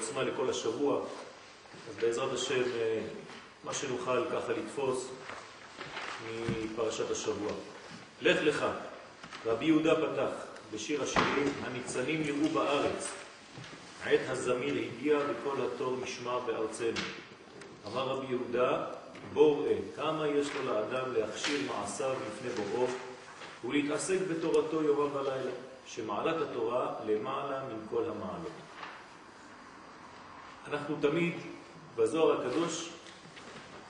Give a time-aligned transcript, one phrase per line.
[0.00, 1.00] כוח ועוצמה לכל השבוע.
[1.88, 3.00] אז בעזרת השם, אה,
[3.64, 5.08] מה שנוכל ככה לתפוס
[6.28, 7.52] מפרשת השבוע.
[8.22, 8.64] לך לך,
[9.46, 10.30] רבי יהודה פתח
[10.72, 13.08] בשיר השירים, הניצנים יראו בארץ,
[14.04, 17.04] עת הזמיר הגיע וכל התור נשמע בארצנו.
[17.86, 18.84] אמר רבי יהודה,
[19.32, 22.86] בואו ראה, כמה יש לו לאדם להכשיר מעשיו לפני בוראו
[23.64, 25.50] ולהתעסק בתורתו יומם ולילה,
[25.86, 28.69] שמעלת התורה למעלה מן כל המעלות.
[30.70, 31.32] אנחנו תמיד
[31.96, 32.90] בזוהר הקדוש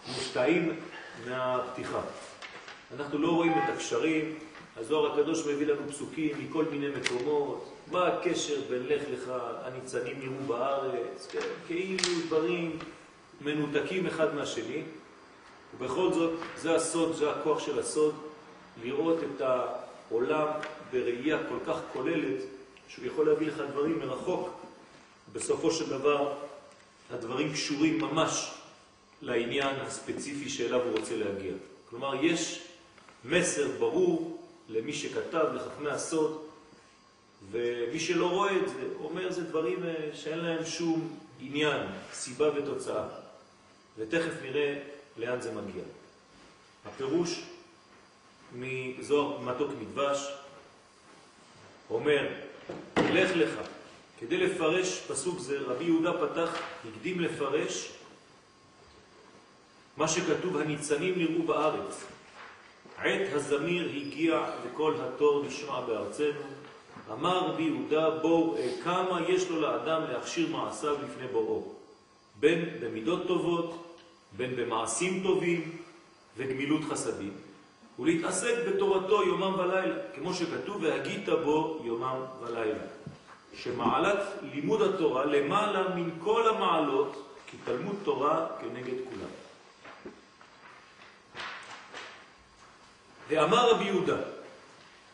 [0.09, 0.81] מופתעים
[1.28, 2.00] מהפתיחה.
[2.97, 4.39] אנחנו לא רואים את הקשרים,
[4.77, 10.47] הזוהר הקדוש מביא לנו פסוקים מכל מיני מקומות, מה הקשר בין לך לך, הניצנים נראו
[10.47, 12.78] בארץ, כן, כאילו דברים
[13.41, 14.83] מנותקים אחד מהשני,
[15.75, 18.14] ובכל זאת זה הסוד, זה הכוח של הסוד,
[18.83, 20.47] לראות את העולם
[20.92, 22.42] בראייה כל כך כוללת,
[22.89, 24.48] שהוא יכול להביא לך דברים מרחוק.
[25.33, 26.33] בסופו של דבר
[27.12, 28.55] הדברים קשורים ממש
[29.22, 31.52] לעניין הספציפי שאליו הוא רוצה להגיע.
[31.91, 32.62] כלומר, יש
[33.25, 36.44] מסר ברור למי שכתב, לחכמי הסוד,
[37.50, 43.05] ומי שלא רואה את זה, אומר זה דברים אה, שאין להם שום עניין, סיבה ותוצאה.
[43.98, 44.78] ותכף נראה
[45.17, 45.83] לאן זה מגיע.
[46.86, 47.42] הפירוש
[48.55, 50.33] מזוהר מתוק מדבש
[51.90, 52.29] אומר,
[52.96, 53.80] לך לך.
[54.20, 56.58] כדי לפרש פסוק זה, רבי יהודה פתח,
[56.89, 57.92] הקדים לפרש
[59.97, 62.05] מה שכתוב, הניצנים נראו בארץ.
[62.98, 66.41] עת הזמיר הגיע וכל התור נשמע בארצנו.
[67.13, 71.73] אמר רבי יהודה, בואו, כמה יש לו לאדם להכשיר מעשיו לפני בוראו,
[72.41, 73.97] בין במידות טובות,
[74.37, 75.77] בין במעשים טובים
[76.37, 77.33] וגמילות חסדים,
[77.98, 82.85] ולהתעסק בתורתו יומם ולילה, כמו שכתוב, והגית בו יומם ולילה.
[83.55, 89.30] שמעלת לימוד התורה למעלה מן כל המעלות, כי תלמוד תורה כנגד כולם.
[93.28, 94.16] ואמר רבי יהודה,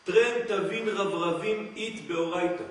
[0.03, 2.63] טרן תבין רברבים אית באורייתא.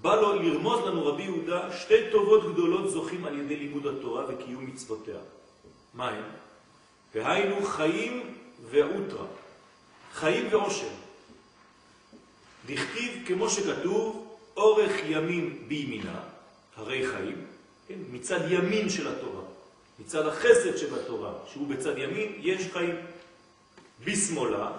[0.00, 4.66] בא לו לרמוז לנו רבי יהודה, שתי טובות גדולות זוכים על ידי לימוד התורה וקיום
[4.66, 5.18] מצוותיה.
[5.94, 6.24] מה הם?
[7.14, 8.36] והיינו חיים
[8.70, 9.26] ואוטרה,
[10.12, 11.03] חיים ועושר.
[12.66, 16.20] דכתיב כמו שכתוב, אורך ימים בימינה,
[16.76, 17.46] הרי חיים,
[17.88, 17.98] כן?
[18.10, 19.42] מצד ימין של התורה.
[19.98, 22.94] מצד החסד שבתורה, שהוא בצד ימין, יש חיים.
[24.04, 24.70] בשמאלה,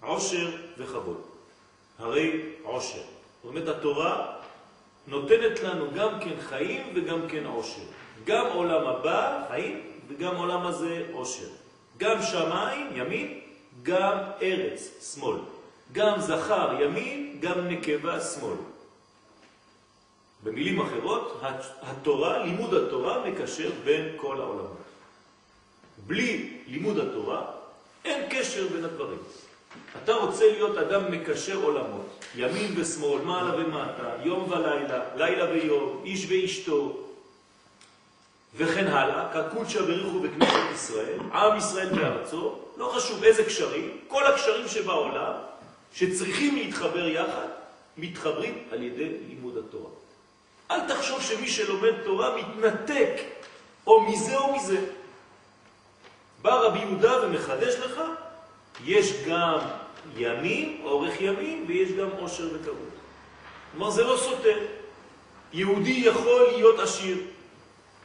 [0.00, 1.20] עושר וכבוד.
[1.98, 2.98] הרי עושר.
[3.42, 4.36] זאת אומרת, התורה
[5.06, 7.82] נותנת לנו גם כן חיים וגם כן עושר.
[8.24, 11.48] גם עולם הבא, חיים, וגם עולם הזה, עושר.
[11.96, 13.40] גם שמיים, ימין,
[13.82, 15.38] גם ארץ, שמאל.
[15.94, 18.56] גם זכר, ימין, גם נקבה, שמאל.
[20.42, 21.40] במילים אחרות,
[21.82, 24.76] התורה, לימוד התורה מקשר בין כל העולמות.
[26.06, 27.42] בלי לימוד התורה
[28.04, 29.18] אין קשר בין הדברים.
[30.04, 36.26] אתה רוצה להיות אדם מקשר עולמות, ימין ושמאל, מעלה ומטה, יום ולילה, לילה ויום, איש
[36.28, 36.98] ואשתו,
[38.56, 44.68] וכן הלאה, כקודשא בריחו בכנסת ישראל, עם ישראל בארצו, לא חשוב איזה קשרים, כל הקשרים
[44.68, 45.32] שבעולם,
[45.94, 47.48] שצריכים להתחבר יחד,
[47.96, 49.90] מתחברים על ידי לימוד התורה.
[50.70, 53.12] אל תחשוב שמי שלומד תורה מתנתק
[53.86, 54.86] או מזה או מזה.
[56.42, 58.00] בא רבי יהודה ומחדש לך,
[58.84, 59.58] יש גם
[60.16, 62.88] ימים, אורך ימים, ויש גם עושר וכבוד.
[63.72, 64.58] כלומר, זה לא סותר.
[65.52, 67.18] יהודי יכול להיות עשיר,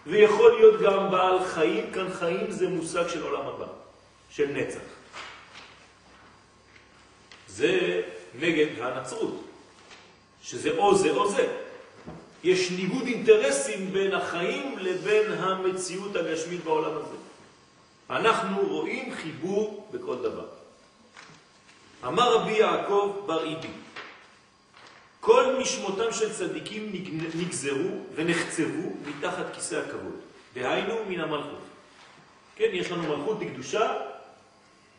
[0.08, 3.68] ויכול להיות גם בעל חיים, כאן חיים זה מושג של עולם הבא,
[4.30, 4.99] של נצח.
[7.50, 8.02] זה
[8.40, 9.44] נגד הנצרות,
[10.42, 11.48] שזה או זה או זה.
[12.44, 17.16] יש ניגוד אינטרסים בין החיים לבין המציאות הגשמית בעולם הזה.
[18.10, 20.46] אנחנו רואים חיבור בכל דבר.
[22.08, 23.68] אמר רבי יעקב בר איבי,
[25.20, 26.92] כל משמותם של צדיקים
[27.36, 30.16] נגזרו ונחצבו מתחת כיסא הכבוד,
[30.54, 31.60] דהיינו מן המלכות.
[32.56, 33.94] כן, יש לנו מלכות בקדושה,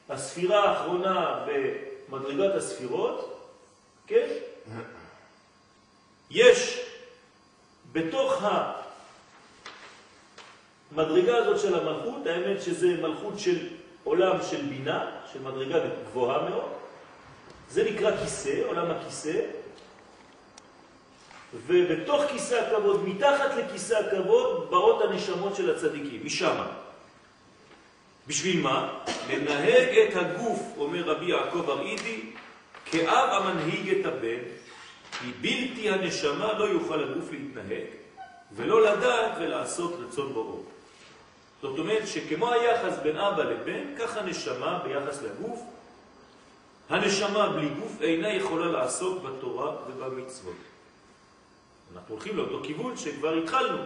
[0.09, 1.45] הספירה האחרונה
[2.11, 3.47] במדרגת הספירות,
[4.07, 4.29] כן?
[6.31, 6.81] יש
[7.93, 8.43] בתוך
[10.93, 13.69] המדרגה הזאת של המלכות, האמת שזה מלכות של
[14.05, 15.79] עולם של בינה, של מדרגה
[16.11, 16.71] גבוהה מאוד,
[17.71, 19.41] זה נקרא כיסא, עולם הכיסא,
[21.67, 26.57] ובתוך כיסא הכבוד, מתחת לכיסא הכבוד, באות הנשמות של הצדיקים, משם.
[28.31, 28.99] בשביל מה?
[29.31, 32.21] לנהג את הגוף, אומר רבי יעקב אראידי,
[32.85, 34.43] כאב המנהיג את הבן,
[35.19, 37.85] כי בלתי הנשמה לא יוכל הגוף להתנהג,
[38.53, 40.63] ולא לדעת ולעשות רצון בוראו.
[41.63, 45.61] זאת אומרת שכמו היחס בין אבא לבן, ככה נשמה ביחס לגוף.
[46.89, 50.57] הנשמה בלי גוף אינה יכולה לעסוק בתורה ובמצוות.
[51.95, 53.83] אנחנו הולכים לאותו כיוון שכבר התחלנו.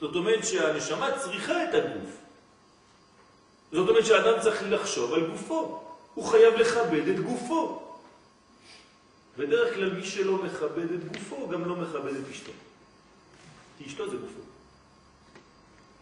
[0.00, 2.23] זאת אומרת שהנשמה צריכה את הגוף.
[3.74, 5.80] זאת אומרת שהאדם צריך לחשוב על גופו.
[6.14, 7.82] הוא חייב לכבד את גופו.
[9.38, 12.52] בדרך כלל מי שלא מכבד את גופו גם לא מכבד את אשתו.
[13.78, 14.40] כי אשתו זה גופו.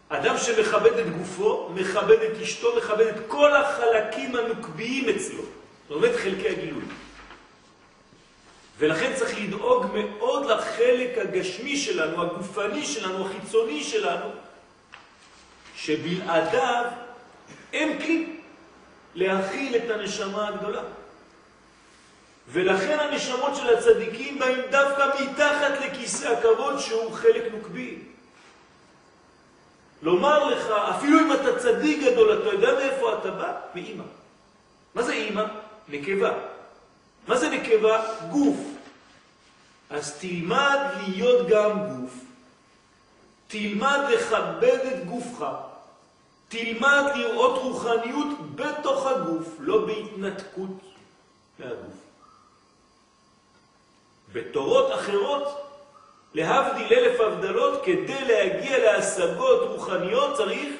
[0.09, 5.43] אדם שמכבד את גופו, מכבד את אשתו, מכבד את כל החלקים הנוקביים אצלו.
[5.87, 6.83] זאת אומרת חלקי הגילוי.
[8.77, 14.29] ולכן צריך לדאוג מאוד לחלק הגשמי שלנו, הגופני שלנו, החיצוני שלנו,
[15.75, 16.85] שבלעדיו
[17.73, 18.39] אין כלי
[19.15, 20.81] להכיל את הנשמה הגדולה.
[22.47, 27.97] ולכן הנשמות של הצדיקים באים דווקא מתחת לכיסא הכבוד שהוא חלק נוקבי.
[30.01, 33.53] לומר לך, אפילו אם אתה צדיק גדול, אתה יודע מאיפה אתה בא?
[33.75, 34.03] מאמא.
[34.95, 35.43] מה זה אמא?
[35.89, 36.33] נקבה.
[37.27, 38.03] מה זה נקבה?
[38.29, 38.57] גוף.
[39.93, 42.13] אז תלמד להיות גם גוף,
[43.47, 45.45] תלמד לכבד את גופך,
[46.53, 50.69] תלמד לראות רוחניות בתוך הגוף, לא בהתנתקות
[51.59, 51.93] מהגוף.
[54.33, 55.47] בתורות אחרות,
[56.33, 60.73] להבדיל אלף הבדלות, כדי להגיע להשגות רוחניות צריך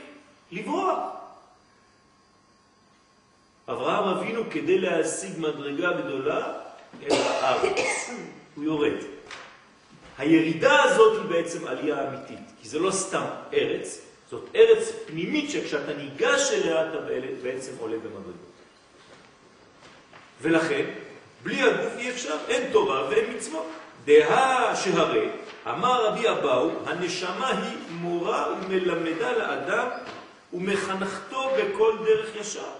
[0.52, 1.00] לברוח.
[3.70, 6.54] אברהם אבינו כדי להשיג מדרגה גדולה
[7.04, 8.10] אל הארץ,
[8.56, 8.98] הוא יורד.
[10.18, 15.94] הירידה הזאת היא בעצם עלייה אמיתית, כי זה לא סתם ארץ, זאת ארץ פנימית שכשאתה
[15.94, 16.98] ניגש אליה אתה
[17.44, 18.34] בעצם עולה במדרגות.
[20.42, 20.86] ולכן,
[21.44, 23.66] בלי הגוף אי אפשר, אין תורה ואין מצוות.
[24.06, 25.30] דהה שהרי,
[25.68, 29.88] אמר רבי אבאו, הנשמה היא מורה ומלמדה לאדם
[30.54, 32.72] ומחנכתו בכל דרך ישר.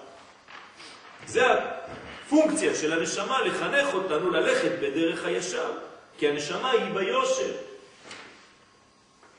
[1.28, 5.72] זה הפונקציה של הנשמה, לחנך אותנו ללכת בדרך הישר,
[6.18, 7.52] כי הנשמה היא ביושר.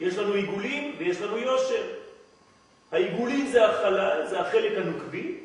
[0.01, 2.04] יש לנו עיגולים ויש לנו יושר.
[2.95, 5.39] העיגולים זה החלל, זה החלק הנוקבי,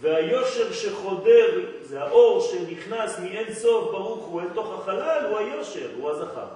[0.00, 6.10] והיושר שחודר, זה האור שנכנס מאין סוף ברוך הוא אל תוך החלל, הוא היושר, הוא
[6.10, 6.46] הזכר.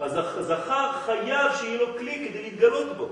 [0.00, 3.08] הזכר חייב שיהיה לו כלי כדי להתגלות בו.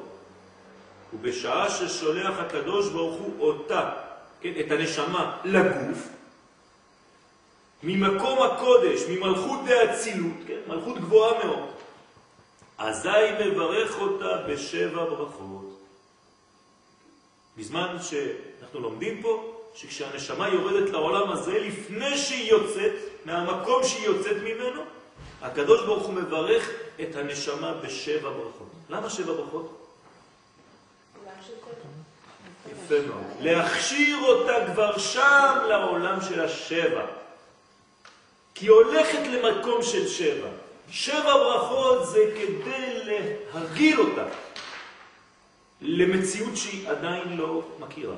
[1.14, 3.90] ובשעה ששולח הקדוש ברוך הוא אותה,
[4.40, 6.08] כן, את הנשמה, לגוף,
[7.82, 11.75] ממקום הקודש, ממלכות דאצילות, כן, מלכות גבוהה מאוד,
[12.78, 13.08] אזי
[13.46, 15.80] מברך אותה בשבע ברכות.
[17.56, 22.92] בזמן שאנחנו לומדים פה, שכשהנשמה יורדת לעולם הזה, לפני שהיא יוצאת,
[23.24, 24.82] מהמקום שהיא יוצאת ממנו,
[25.42, 28.68] הקדוש ברוך הוא מברך את הנשמה בשבע ברכות.
[28.90, 29.82] למה שבע ברכות?
[32.72, 33.24] יפה מאוד.
[33.40, 37.06] להכשיר אותה כבר שם לעולם של השבע.
[38.54, 40.48] כי הולכת למקום של שבע.
[40.90, 44.24] שבע ברכות זה כדי להרגיל אותה
[45.80, 48.14] למציאות שהיא עדיין לא מכירה.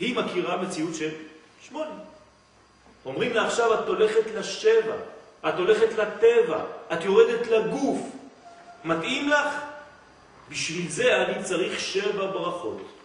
[0.00, 1.10] היא מכירה מציאות של
[1.62, 1.90] שמונה.
[3.06, 4.96] אומרים לה עכשיו את הולכת לשבע,
[5.48, 7.98] את הולכת לטבע, את יורדת לגוף.
[8.84, 9.54] מתאים לך?
[10.50, 12.97] בשביל זה אני צריך שבע ברכות.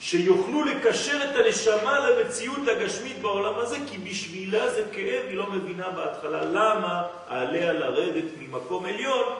[0.00, 5.90] שיוכלו לקשר את הנשמה למציאות הגשמית בעולם הזה, כי בשבילה זה כאב, היא לא מבינה
[5.90, 9.34] בהתחלה למה עליה לרדת ממקום עליון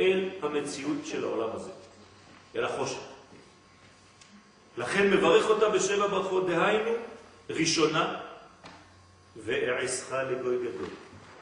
[0.00, 1.70] אל המציאות של העולם הזה,
[2.56, 3.00] אל החושך.
[4.78, 6.90] לכן מברך אותה בשבע ברכות, דהיינו,
[7.50, 8.14] ראשונה,
[9.44, 10.88] ואעשך לגוי גדול.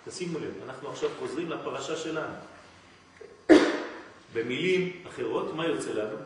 [0.09, 2.35] תשימו לב, אנחנו עכשיו חוזרים לפרשה שלנו.
[4.33, 6.17] במילים אחרות, מה יוצא לנו?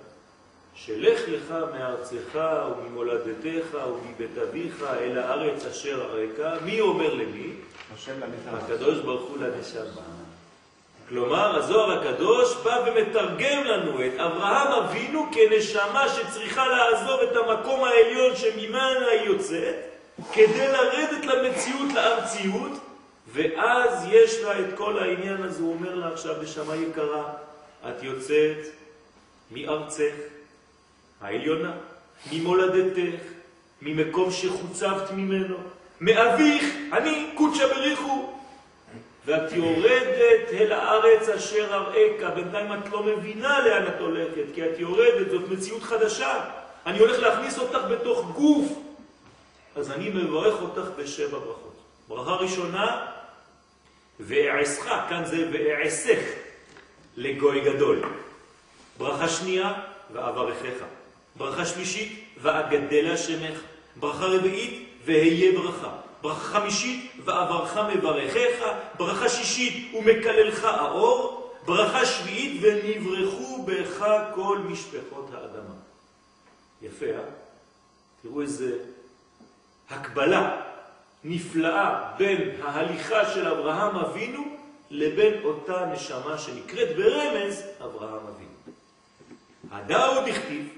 [0.77, 2.39] שלך לך מארצך
[2.79, 7.51] וממולדתך ומבית אביך אל הארץ אשר הרקע, מי אומר למי?
[8.47, 10.03] הקדוש ברוך הוא לנשמה.
[11.09, 18.37] כלומר, הזוהר הקדוש בא ומתרגם לנו את אברהם אבינו כנשמה שצריכה לעזוב את המקום העליון
[18.37, 19.75] שממנה היא יוצאת,
[20.33, 22.73] כדי לרדת למציאות, לארציות,
[23.33, 27.33] ואז יש לה את כל העניין הזה, הוא אומר לה עכשיו, נשמה יקרה,
[27.89, 28.67] את יוצאת
[29.51, 30.15] מארצך,
[31.21, 31.73] העליונה,
[32.33, 33.23] ממולדתך,
[33.83, 35.57] ממקום שחוצבת ממנו,
[36.01, 38.33] מאביך, אני קודשא בריחו,
[39.27, 42.35] ואת יורדת אל הארץ אשר אראך.
[42.35, 46.45] בינתיים את לא מבינה לאן את הולכת, כי את יורדת, זאת מציאות חדשה.
[46.87, 48.73] אני הולך להכניס אותך בתוך גוף.
[49.77, 51.75] אז אני מברך אותך בשבע ברכות.
[52.09, 53.07] ברכה ראשונה,
[54.21, 56.21] ואעשך, כאן זה ואעשך
[57.17, 58.03] לגוי גדול.
[58.99, 59.73] ברכה שנייה,
[60.13, 60.85] ואברכך.
[61.37, 63.61] ברכה שלישית, ואגדל השמך.
[63.97, 65.91] ברכה רביעית, והיה ברכה.
[66.23, 68.65] ברכה חמישית, ועברך מברכך,
[68.99, 75.75] ברכה שישית, ומקללך האור, ברכה שביעית, ונברחו בך כל משפחות האדמה.
[76.83, 77.21] יפה, אה?
[78.23, 78.79] תראו איזה
[79.91, 80.61] הקבלה
[81.25, 84.45] נפלאה בין ההליכה של אברהם אבינו
[84.91, 88.51] לבין אותה נשמה שנקראת ברמז אברהם אבינו.
[89.71, 90.69] הדאו דכתיב,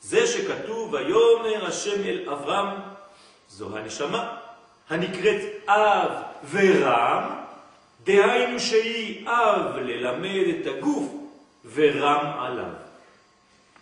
[0.00, 2.80] זה שכתוב, ויאמר השם אל אברהם,
[3.48, 4.36] זו הנשמה,
[4.90, 6.10] הנקראת אב
[6.50, 7.38] ורם,
[8.04, 11.12] דהיינו שהיא אב ללמד את הגוף
[11.74, 12.72] ורם עליו.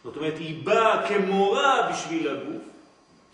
[0.05, 2.63] זאת אומרת, היא באה כמורה בשביל הגוף,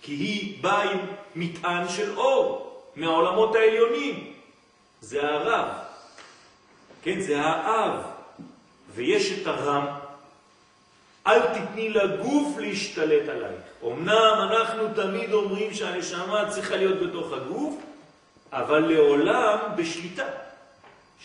[0.03, 0.99] כי היא באה עם
[1.37, 4.33] מטען של אור מהעולמות העליונים.
[5.01, 5.69] זה הרב,
[7.03, 8.03] כן, זה האב,
[8.95, 9.87] ויש את הרם.
[11.27, 13.63] אל תתני לגוף להשתלט עלייך.
[13.85, 17.75] אמנם אנחנו תמיד אומרים שהנשמה צריכה להיות בתוך הגוף,
[18.53, 20.27] אבל לעולם בשליטה.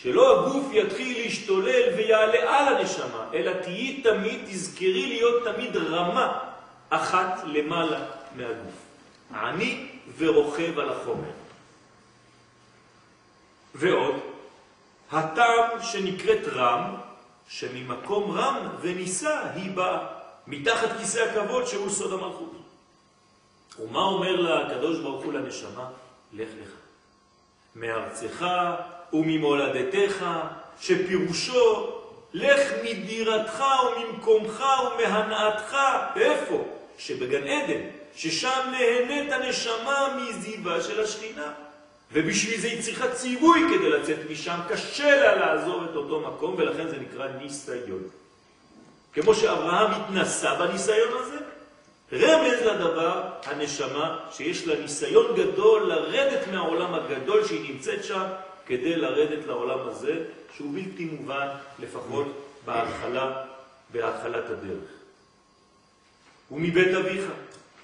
[0.02, 6.38] שלא הגוף יתחיל להשתולל ויעלה על הנשמה, אלא תהיי תמיד, תזכרי להיות תמיד רמה
[6.90, 8.00] אחת למעלה
[8.36, 8.74] מהגוף.
[9.34, 9.88] עני
[10.18, 11.30] ורוכב על החומר.
[13.74, 14.14] ועוד,
[15.12, 16.94] הטעם שנקראת רם,
[17.48, 20.06] שממקום רם וניסה היא באה
[20.46, 22.52] מתחת כיסא הכבוד שהוא סוד המלכות.
[23.80, 25.88] ומה אומר לה הקדוש ברוך הוא לנשמה?
[26.32, 26.70] לך לך.
[27.76, 28.46] מארצך
[29.12, 30.26] וממולדתך,
[30.80, 31.98] שפירושו
[32.34, 34.64] לך מדירתך וממקומך
[34.94, 35.76] ומהנאתך,
[36.16, 36.64] איפה?
[36.98, 37.80] שבגן עדן,
[38.14, 41.52] ששם נהנית הנשמה מזיבה של השכינה.
[42.12, 46.88] ובשביל זה היא צריכה ציווי כדי לצאת משם, קשה לה לעזוב את אותו מקום, ולכן
[46.88, 48.02] זה נקרא ניסיון.
[49.12, 51.36] כמו שאברהם התנסה בניסיון הזה,
[52.12, 58.22] רמז לדבר הנשמה שיש לה ניסיון גדול לרדת מהעולם הגדול שהיא נמצאת שם
[58.66, 60.24] כדי לרדת לעולם הזה
[60.56, 61.48] שהוא בלתי מובן
[61.78, 62.26] לפחות
[62.64, 63.44] בהתחלה,
[63.92, 64.90] בהתחלת הדרך.
[66.50, 67.24] ומבית אביך,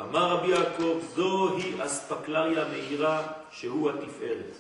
[0.01, 3.23] אמר רבי יעקב, זוהי אספקלריה מהירה
[3.55, 4.57] שהוא התפארת.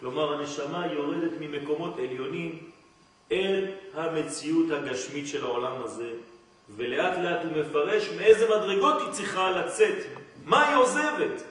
[0.00, 2.70] כלומר, הנשמה יורדת ממקומות עליונים
[3.32, 3.64] אל
[3.94, 6.10] המציאות הגשמית של העולם הזה,
[6.76, 9.96] ולאט לאט הוא מפרש מאיזה מדרגות היא צריכה לצאת,
[10.44, 11.42] מה היא עוזבת.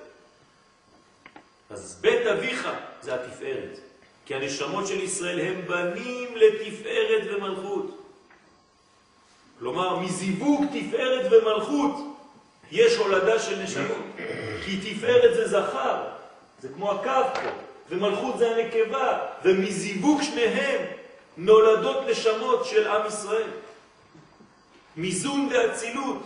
[1.69, 2.69] אז בית אביך
[3.01, 3.79] זה התפארת,
[4.25, 8.01] כי הנשמות של ישראל הם בנים לתפארת ומלכות.
[9.59, 11.95] כלומר, מזיווג תפארת ומלכות
[12.71, 14.05] יש הולדה של נשמות,
[14.65, 16.14] כי תפארת זה זכר,
[16.65, 17.49] זה כמו הקו פה,
[17.89, 20.81] ומלכות זה הנקבה, ומזיווג שניהם
[21.37, 23.49] נולדות נשמות של עם ישראל.
[24.97, 26.23] מיזון ואצילות.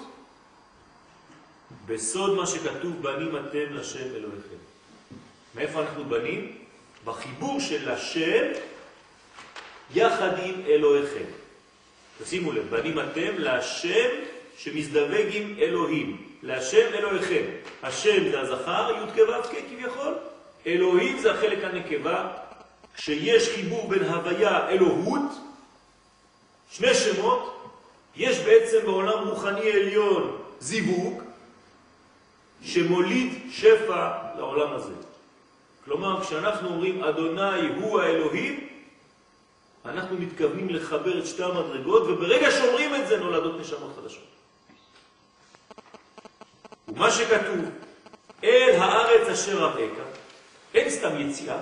[1.85, 4.59] בסוד מה שכתוב בנים אתם לשם אלוהיכם.
[5.55, 6.57] מאיפה אנחנו בנים?
[7.05, 8.45] בחיבור של השם
[9.93, 11.25] יחד עם אלוהיכם.
[12.23, 14.09] תשימו לב, בנים אתם להשם
[14.57, 16.29] שמזדווג עם אלוהים.
[16.43, 17.43] להשם אלוהיכם.
[17.83, 20.28] השם זה הזכר, י' כו' כביכול.
[20.67, 22.27] אלוהים זה החלק הנקבה,
[22.95, 25.31] כשיש חיבור בין הוויה אלוהות,
[26.71, 27.71] שני שמות,
[28.15, 31.23] יש בעצם בעולם רוחני עליון זיווג,
[32.63, 34.93] שמוליד שפע לעולם הזה.
[35.85, 38.67] כלומר, כשאנחנו אומרים אדוני הוא האלוהים,
[39.85, 44.23] אנחנו מתכוונים לחבר את שתי המדרגות, וברגע שאומרים את זה נולדות נשמות חדשות.
[46.87, 47.59] ומה שכתוב,
[48.43, 50.08] אל הארץ אשר אראך,
[50.73, 51.57] אין סתם יציאה,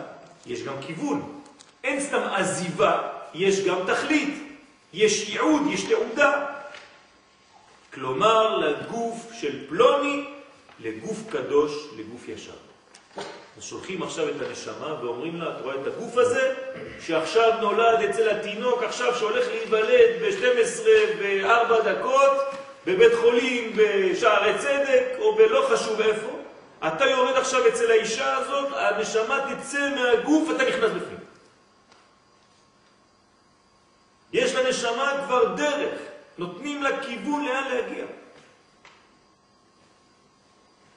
[0.46, 1.42] יש גם כיוון.
[1.84, 3.02] אין סתם עזיבה,
[3.34, 4.48] יש גם תכלית.
[4.94, 6.46] יש ייעוד, יש תעודה.
[7.94, 10.26] כלומר, לגוף של פלוני,
[10.80, 12.52] לגוף קדוש, לגוף ישר.
[13.58, 16.54] אז שולחים עכשיו את הנשמה ואומרים לה, את רואה את הגוף הזה,
[17.06, 20.88] שעכשיו נולד אצל התינוק, עכשיו שהולך להיוולד ב-12
[21.20, 22.32] ו-4 דקות,
[22.86, 26.37] בבית חולים בשערי צדק, או בלא חשוב איפה,
[26.80, 31.20] אתה יורד עכשיו אצל האישה הזאת, הנשמה תצא מהגוף, אתה נכנס בפנים.
[34.34, 36.02] יש לנשמה כבר דרך,
[36.38, 38.06] נותנים לה כיוון לאן להגיע.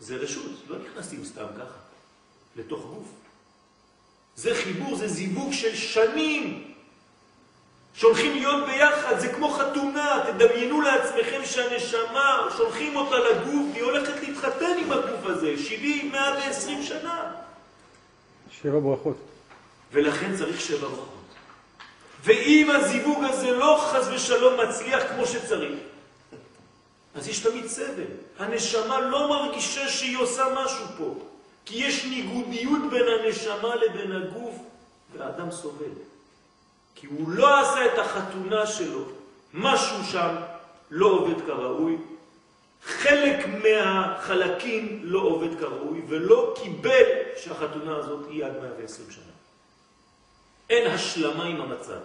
[0.00, 1.78] זה רשות, לא נכנסים סתם ככה,
[2.56, 3.08] לתוך גוף.
[4.36, 6.69] זה חיבור, זה זיווג של שנים
[7.94, 14.76] שהולכים להיות ביחד, זה כמו חתונה, תדמיינו לעצמכם שהנשמה, שולחים אותה לגוף, והיא הולכת להתחתן
[14.78, 17.32] עם הגוף הזה, 70, 120 שנה.
[18.62, 19.16] שבע ברכות.
[19.92, 21.20] ולכן צריך שבע ברכות.
[22.24, 25.78] ואם הזיווג הזה לא חז ושלום מצליח כמו שצריך,
[27.14, 28.04] אז יש תמיד סבל.
[28.38, 31.14] הנשמה לא מרגישה שהיא עושה משהו פה,
[31.64, 34.54] כי יש ניגודיות בין הנשמה לבין הגוף,
[35.12, 36.09] והאדם סובל.
[36.94, 39.04] כי הוא לא עשה את החתונה שלו,
[39.54, 40.36] משהו שם
[40.90, 41.96] לא עובד כראוי,
[42.84, 47.04] חלק מהחלקים לא עובד כראוי, ולא קיבל
[47.36, 49.24] שהחתונה הזאת היא עד 120 שנה.
[50.70, 51.98] אין השלמה עם המצב.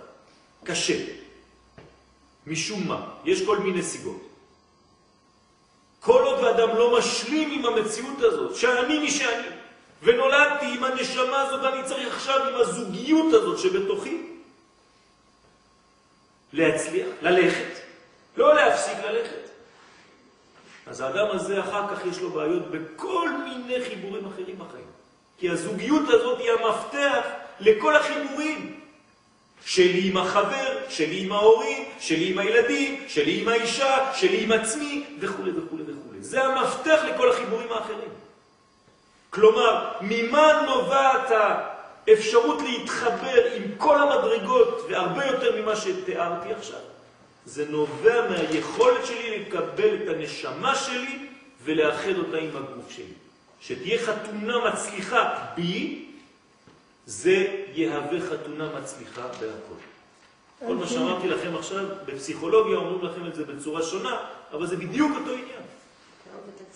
[0.64, 1.06] קשה.
[2.48, 3.08] משום מה?
[3.26, 4.22] יש כל מיני סיבות.
[6.00, 9.48] כל עוד ואדם לא משלים עם המציאות הזאת, שאני מי שאני,
[10.04, 14.35] ונולדתי עם הנשמה הזאת, ואני צריך עכשיו עם הזוגיות הזאת שבתוכי,
[16.54, 17.80] להצליח, ללכת,
[18.38, 19.46] לא להפסיק ללכת.
[20.88, 24.86] אז האדם הזה אחר כך יש לו בעיות בכל מיני חיבורים אחרים בחיים.
[25.38, 27.26] כי הזוגיות הזאת היא המפתח
[27.60, 28.80] לכל החיבורים.
[29.66, 35.04] שלי עם החבר, שלי עם ההורים, שלי עם הילדים, שלי עם האישה, שלי עם עצמי,
[35.20, 36.14] וכו' וכו' וכו'.
[36.20, 38.10] זה המפתח לכל החיבורים האחרים.
[39.30, 41.32] כלומר, ממה נובעת
[42.08, 46.80] האפשרות להתחבר עם כל המדרגות, והרבה יותר ממה שתיארתי עכשיו?
[47.46, 51.28] זה נובע מהיכולת שלי לקבל את הנשמה שלי
[51.64, 53.14] ולאחד אותה עם הגוף שלי.
[53.60, 56.06] שתהיה חתונה מצליחה בי,
[57.06, 59.82] זה יהווה חתונה מצליחה בהכל.
[60.68, 64.18] כל מה שאמרתי לכם עכשיו, בפסיכולוגיה אומרים לכם את זה בצורה שונה,
[64.52, 65.66] אבל זה בדיוק אותו עניין.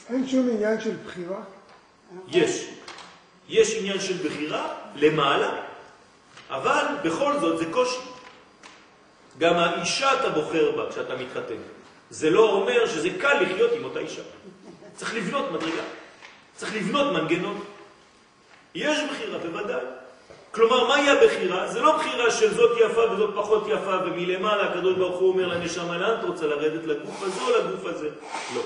[0.09, 1.41] אין שום עניין של בחירה?
[2.27, 2.69] יש.
[3.49, 5.51] יש עניין של בחירה למעלה,
[6.49, 7.99] אבל בכל זאת זה קושי.
[9.37, 11.61] גם האישה אתה בוחר בה כשאתה מתחתן.
[12.09, 14.21] זה לא אומר שזה קל לחיות עם אותה אישה.
[14.95, 15.83] צריך לבנות מדרגה.
[16.55, 17.59] צריך לבנות מנגנון.
[18.75, 19.85] יש בחירה, בוודאי.
[20.51, 21.67] כלומר, מהי הבחירה?
[21.67, 25.97] זה לא בחירה של זאת יפה וזאת פחות יפה, ומלמעלה הקדוש ברוך הוא אומר לנשמה,
[25.97, 26.85] לאן את רוצה לרדת?
[26.85, 28.09] לגוף הזה או לגוף הזה?
[28.55, 28.61] לא.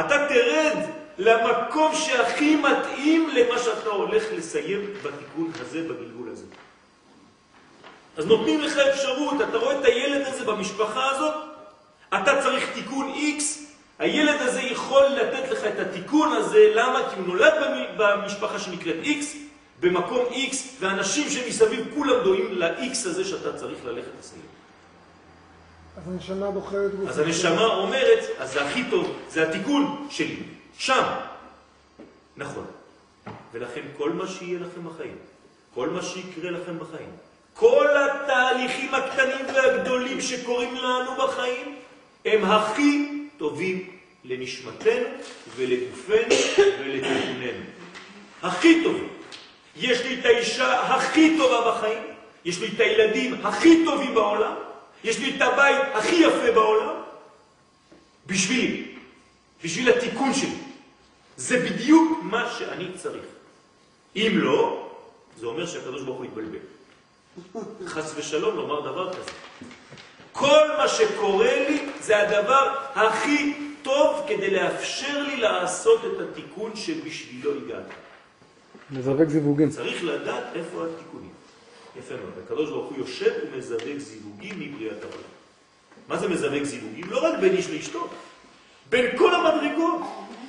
[0.00, 6.44] אתה תרד למקום שהכי מתאים למה שאתה הולך לסיים בתיקון הזה, בגלגול הזה.
[8.16, 11.34] אז נותנים לך אפשרות, אתה רואה את הילד הזה במשפחה הזאת,
[12.14, 13.42] אתה צריך תיקון X,
[13.98, 17.10] הילד הזה יכול לתת לך את התיקון הזה, למה?
[17.10, 17.52] כי הוא נולד
[17.96, 19.24] במשפחה שנקראת X,
[19.80, 24.42] במקום X, ואנשים שמסביב כולם דועים ל-X הזה שאתה צריך ללכת לסיים.
[25.96, 26.90] אז הנשמה בוחרת.
[27.08, 30.42] אז הנשמה אומרת, אז זה הכי טוב, זה התיקון שלי,
[30.80, 31.02] שם.
[32.36, 32.66] נכון.
[33.52, 35.16] ולכן כל מה שיהיה לכם בחיים,
[35.74, 37.10] כל מה שיקרה לכם בחיים,
[37.54, 41.76] כל התהליכים הקטנים והגדולים שקורים לנו בחיים,
[42.24, 43.90] הם הכי טובים
[44.24, 45.06] לנשמתנו
[45.56, 46.36] ולגופנו
[46.78, 47.64] ולתיקוננו.
[48.42, 49.08] הכי טובים.
[49.76, 52.02] יש לי את האישה הכי טובה בחיים,
[52.44, 54.54] יש לי את הילדים הכי טובים בעולם,
[55.04, 56.94] יש לי את הבית הכי יפה בעולם,
[58.26, 58.84] בשבילי,
[59.64, 60.59] בשביל התיקון שלי.
[61.40, 63.24] זה בדיוק מה שאני צריך.
[64.16, 64.90] אם לא,
[65.38, 66.58] זה אומר שהקדוש ברוך הוא יתבלבל.
[67.86, 69.30] חס ושלום לומר דבר כזה.
[70.32, 77.50] כל מה שקורה לי זה הדבר הכי טוב כדי לאפשר לי לעשות את התיקון שבשבילו
[77.54, 77.94] הגעתי.
[78.90, 79.70] מזווק זיווגים.
[79.70, 81.30] צריך לדעת איפה התיקונים.
[81.98, 82.44] יפה מאוד.
[82.44, 85.30] הקדוש ברוך הוא יושב ומזווק זיווגים מבריאת העולם.
[86.08, 87.10] מה זה מזווק זיווגים?
[87.10, 88.08] לא רק בין איש לאשתו,
[88.90, 90.00] בין כל המדרגות.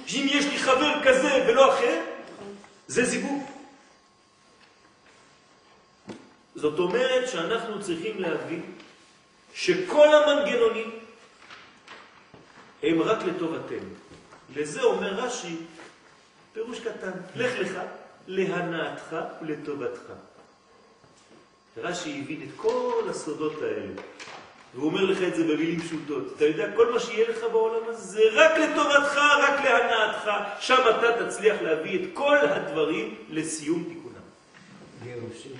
[0.08, 2.02] אם יש לי חבר כזה ולא אחר,
[2.88, 3.44] זה זיווג.
[6.56, 8.62] זאת אומרת שאנחנו צריכים להבין
[9.54, 10.92] שכל המנגנונים
[12.84, 13.90] הם רק לטובתנו.
[14.56, 15.58] לזה אומר רש"י,
[16.54, 17.80] פירוש קטן, לך לך,
[18.28, 20.02] להנאתך ולטובתך.
[21.78, 23.94] רש"י הבין את כל הסודות האלה,
[24.76, 26.24] והוא אומר לך את זה במילים פשוטות.
[26.36, 31.26] אתה יודע, כל מה שיהיה לך בעולם הזה זה רק לטובתך, רק להנאתך, שם אתה
[31.26, 34.16] תצליח להביא את כל הדברים לסיום תיקונם.
[35.04, 35.52] גירושים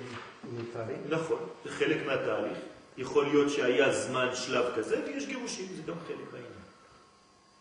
[0.52, 0.96] מותרים?
[1.08, 2.58] נכון, זה חלק מהתהליך.
[2.98, 6.52] יכול להיות שהיה זמן שלב כזה, ויש גירושים, זה גם חלק מהעניין.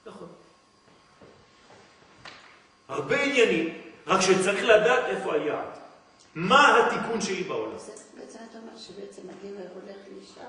[0.05, 0.27] נכון.
[2.87, 5.67] הרבה עניינים, רק שצריך לדעת איפה היעד.
[6.35, 7.75] מה התיקון שלי בעולם.
[8.17, 10.47] בעצם אתה אומר שבעצם הגבר הולך לאישה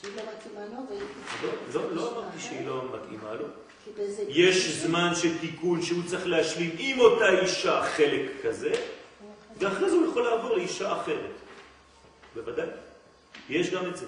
[0.00, 0.96] שהיא לא מתאימה לו.
[1.42, 3.44] לא, לא, לא אמרתי שהיא לא מתאימה לו.
[3.84, 4.22] כי באיזה...
[4.28, 8.72] יש זמן של תיקון שהוא צריך להשלים עם אותה אישה חלק כזה,
[9.58, 11.30] ואחרי זה הוא יכול לעבור לאישה אחרת.
[12.34, 12.66] בוודאי.
[13.48, 14.06] יש גם את זה.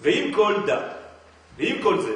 [0.00, 0.94] ועם כל דת,
[1.56, 2.14] ועם כל זה,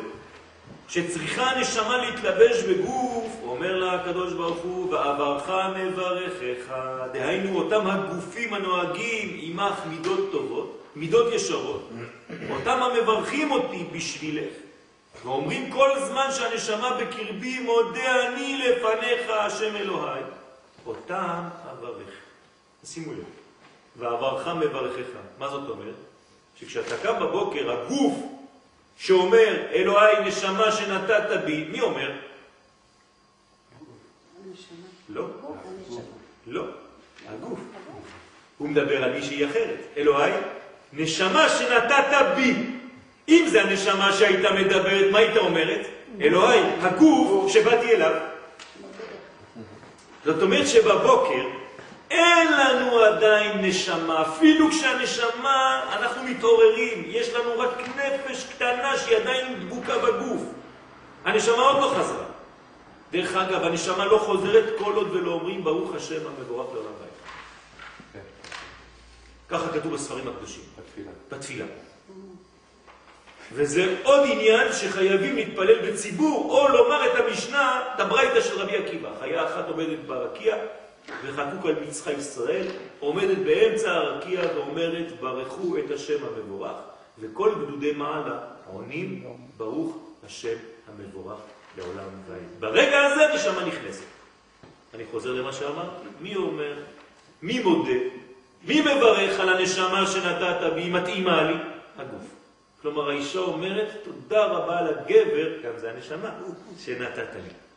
[0.88, 6.74] שצריכה הנשמה להתלבש בגוף, אומר לה הקדוש ברוך הוא, ועברך מברכך,
[7.12, 11.88] דהיינו אותם הגופים הנוהגים עמך מידות טובות, מידות ישרות,
[12.50, 14.52] אותם המברכים אותי בשבילך,
[15.24, 20.22] ואומרים כל זמן שהנשמה בקרבי מודה אני לפניך השם אלוהי,
[20.86, 22.14] אותם אברך.
[22.84, 23.24] שימו לב,
[23.96, 25.08] ועברך מברכך.
[25.38, 25.94] מה זאת אומרת?
[26.60, 28.37] שכשאתה קם בבוקר, הגוף
[28.98, 32.12] שאומר, אלוהי נשמה שנתת בי, מי אומר?
[35.08, 35.26] לא.
[36.46, 36.64] לא,
[37.28, 37.58] הגוף.
[38.58, 39.76] הוא מדבר על מישהי אחרת.
[39.96, 40.32] אלוהי,
[40.92, 42.54] נשמה שנתת בי.
[43.28, 45.86] אם זה הנשמה שהייתה מדברת, מה הייתה אומרת?
[46.20, 48.12] אלוהי, הגוף שבאתי אליו.
[50.24, 51.57] זאת אומרת שבבוקר
[52.10, 59.60] אין לנו עדיין נשמה, אפילו כשהנשמה, אנחנו מתעוררים, יש לנו רק נפש קטנה שהיא עדיין
[59.60, 60.42] דבוקה בגוף.
[61.24, 62.24] הנשמה עוד לא חזרה.
[63.12, 68.22] דרך אגב, הנשמה לא חוזרת כל עוד ולא אומרים ברוך השם המבורך לעולם בית.
[69.48, 70.62] ככה כתוב בספרים הקדושים.
[70.78, 71.10] בתפילה.
[71.30, 71.64] בתפילה.
[73.52, 79.08] וזה עוד עניין שחייבים להתפלל בציבור, או לומר את המשנה, את הברייתא של רבי עקיבא.
[79.20, 80.56] חיה אחת עומדת ברקיע,
[81.22, 82.66] וחקוק על מצחה ישראל,
[83.00, 86.76] עומדת באמצע הרקיע ואומרת, ברכו את השם המבורך,
[87.18, 88.38] וכל גדודי מעלה
[88.72, 89.24] עונים,
[89.56, 90.56] ברוך השם
[90.88, 91.38] המבורך
[91.78, 92.60] לעולם ועד.
[92.60, 94.04] ברגע הזה נשמה נכנסת.
[94.94, 96.74] אני חוזר למה שאמרתי, מי אומר,
[97.42, 97.98] מי מודה,
[98.64, 101.54] מי מברך על הנשמה שנתת בי, מתאימה לי?
[101.98, 102.22] הגוף.
[102.82, 106.30] כלומר, האישה אומרת, תודה רבה לגבר, גם זה הנשמה,
[106.78, 107.67] שנתת לי.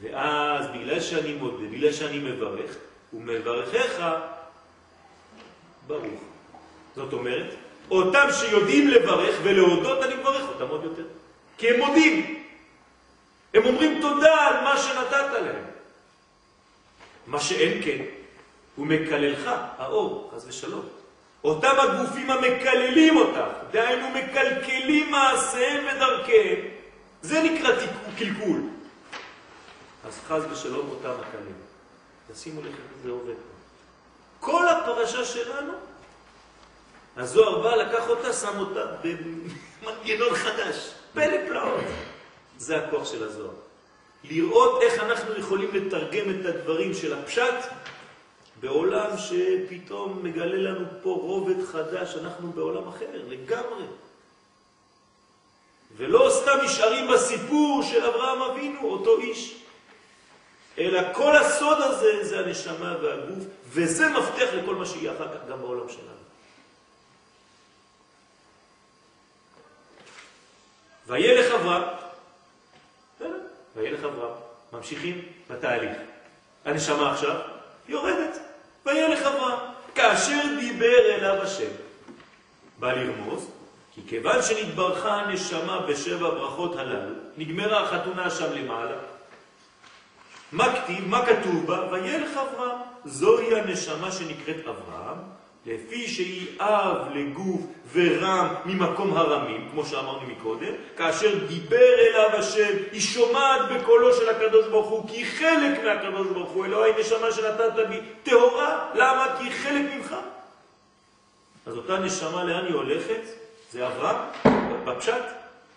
[0.00, 2.76] ואז, בגלל שאני מודה, בגלל שאני מברך,
[3.12, 4.04] ומברכך,
[5.86, 6.20] ברוך.
[6.96, 7.54] זאת אומרת,
[7.90, 11.04] אותם שיודעים לברך ולהודות, אני מברך אותם עוד יותר.
[11.58, 12.44] כי הם מודים.
[13.54, 15.64] הם אומרים תודה על מה שנתת להם.
[17.26, 18.04] מה שאין כן,
[18.76, 20.84] הוא מקללך, האור, חס ושלום.
[21.44, 26.58] אותם הגופים המקללים אותך, דהיינו מקלקלים מעשיהם ודרכיהם,
[27.22, 27.70] זה נקרא
[28.18, 28.60] קלקול.
[30.04, 31.54] אז חז ושלום אותם הקלים.
[32.32, 33.34] תשימו איך זה עובד.
[34.40, 35.72] כל הפרשה שלנו,
[37.16, 40.90] הזוהר בא, לקח אותה, שם אותה במנגנון חדש.
[41.14, 41.84] פלא פלאות.
[42.58, 43.54] זה הכוח של הזוהר.
[44.24, 47.54] לראות איך אנחנו יכולים לתרגם את הדברים של הפשט
[48.60, 53.84] בעולם שפתאום מגלה לנו פה רובד חדש, אנחנו בעולם אחר לגמרי.
[55.96, 59.60] ולא סתם נשארים בסיפור של אברהם אבינו, אותו איש,
[60.80, 65.60] אלא כל הסוד הזה זה הנשמה והגוף, וזה מפתח לכל מה שיהיה אחר כך גם
[65.60, 66.20] בעולם שלנו.
[71.06, 71.82] וילך אברהם,
[73.76, 74.34] וילך אברהם,
[74.72, 75.96] ממשיכים בתהליך.
[76.64, 77.36] הנשמה עכשיו
[77.88, 78.38] יורדת,
[78.86, 79.58] וילך אברהם,
[79.94, 81.70] כאשר דיבר אליו השם.
[82.78, 83.46] בא לרמוז,
[83.94, 88.96] כי כיוון שנתברכה הנשמה בשבע ברכות הללו, נגמרה החתונה שם למעלה,
[90.52, 91.88] מה כתיב, מה כתוב בה?
[91.92, 92.78] וילך אברהם.
[93.04, 95.16] זוהי הנשמה שנקראת אברהם,
[95.66, 97.60] לפי שהיא אב לגוף
[97.92, 104.66] ורם ממקום הרמים, כמו שאמרנו מקודם, כאשר דיבר אליו השם, היא שומעת בקולו של הקדוש
[104.66, 109.34] ברוך הוא, כי היא חלק מהקדוש ברוך הוא, אלוהי נשמה שנתת בי, טהורה, למה?
[109.38, 110.16] כי היא חלק ממך.
[111.66, 113.22] אז אותה נשמה לאן היא הולכת?
[113.72, 114.16] זה אברהם,
[114.84, 115.24] בפשט,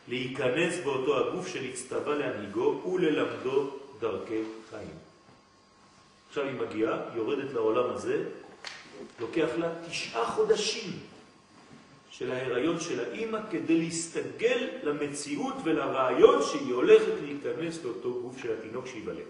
[0.08, 4.42] להיכנס באותו הגוף שנצטווה להנהיגו וללמדו דרכי
[4.74, 4.98] חיים.
[6.30, 8.24] עכשיו היא מגיעה, יורדת לעולם הזה,
[9.20, 11.00] לוקח לה תשעה חודשים
[12.10, 18.88] של ההיריון של האימא כדי להסתגל למציאות ולרעיון שהיא הולכת להיכנס לאותו גוף של התינוק
[18.88, 19.26] שייוולד.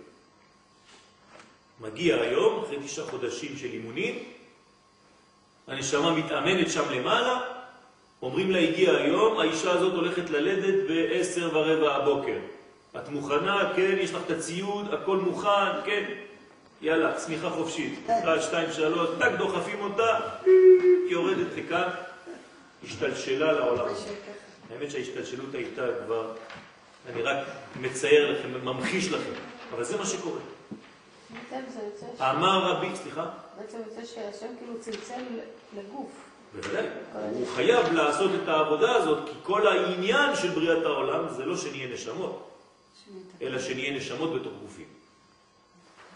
[1.81, 4.23] מגיע היום, אחרי תשעה חודשים של אימונים,
[5.67, 7.41] הנשמה מתאמנת שם למעלה,
[8.21, 12.39] אומרים לה הגיע היום, האישה הזאת הולכת ללדת ב-10 ורבע הבוקר.
[12.97, 13.73] את מוכנה?
[13.75, 16.03] כן, יש לך את הציוד, הכל מוכן, כן.
[16.81, 17.99] יאללה, צמיחה חופשית.
[18.09, 20.19] אחת, שתיים, שלוש, טק, דוחפים אותה,
[21.09, 21.89] יורדת לכאן,
[22.83, 23.85] השתלשלה לעולם.
[24.71, 26.31] האמת שההשתלשלות הייתה כבר,
[27.13, 27.37] אני רק
[27.81, 29.31] מצייר לכם, ממחיש לכם,
[29.75, 30.39] אבל זה מה שקורה.
[32.19, 33.25] אמר רבי, סליחה?
[33.57, 35.21] בעצם יוצא שהשם כאילו צלצל
[35.77, 36.11] לגוף.
[36.55, 36.85] בוודאי.
[37.13, 41.93] הוא חייב לעשות את העבודה הזאת, כי כל העניין של בריאת העולם זה לא שנהיה
[41.93, 42.52] נשמות.
[43.43, 44.85] אלא שנהיה נשמות בתוך גופים.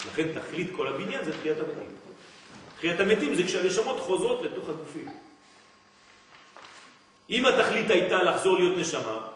[0.08, 1.96] לכן תכלית כל הבניין זה תחיית המתים.
[2.78, 5.10] תחיית המתים זה כשהנשמות חוזרות לתוך הגופים.
[7.30, 9.28] אם התכלית הייתה לחזור להיות נשמה,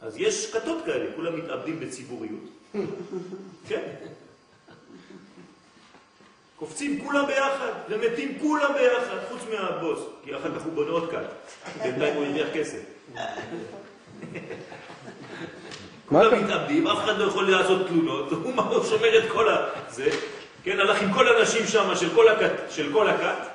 [0.00, 2.74] אז יש כתות כאלה, כולם מתאבדים בציבוריות.
[3.68, 3.94] כן.
[6.56, 11.24] קופצים כולם ביחד, ומתים כולם ביחד, חוץ מהבוס, כי אחר כך הוא בונה עוד כת.
[11.82, 12.80] בינתיים הוא הרוויח כסף.
[16.08, 19.68] כולם מתאבדים, אף אחד לא יכול לעשות תלונות, הוא שומר את כל ה...
[19.90, 20.10] זה,
[20.64, 22.14] כן, הלך עם כל הנשים שם של
[22.92, 23.52] כל הכת,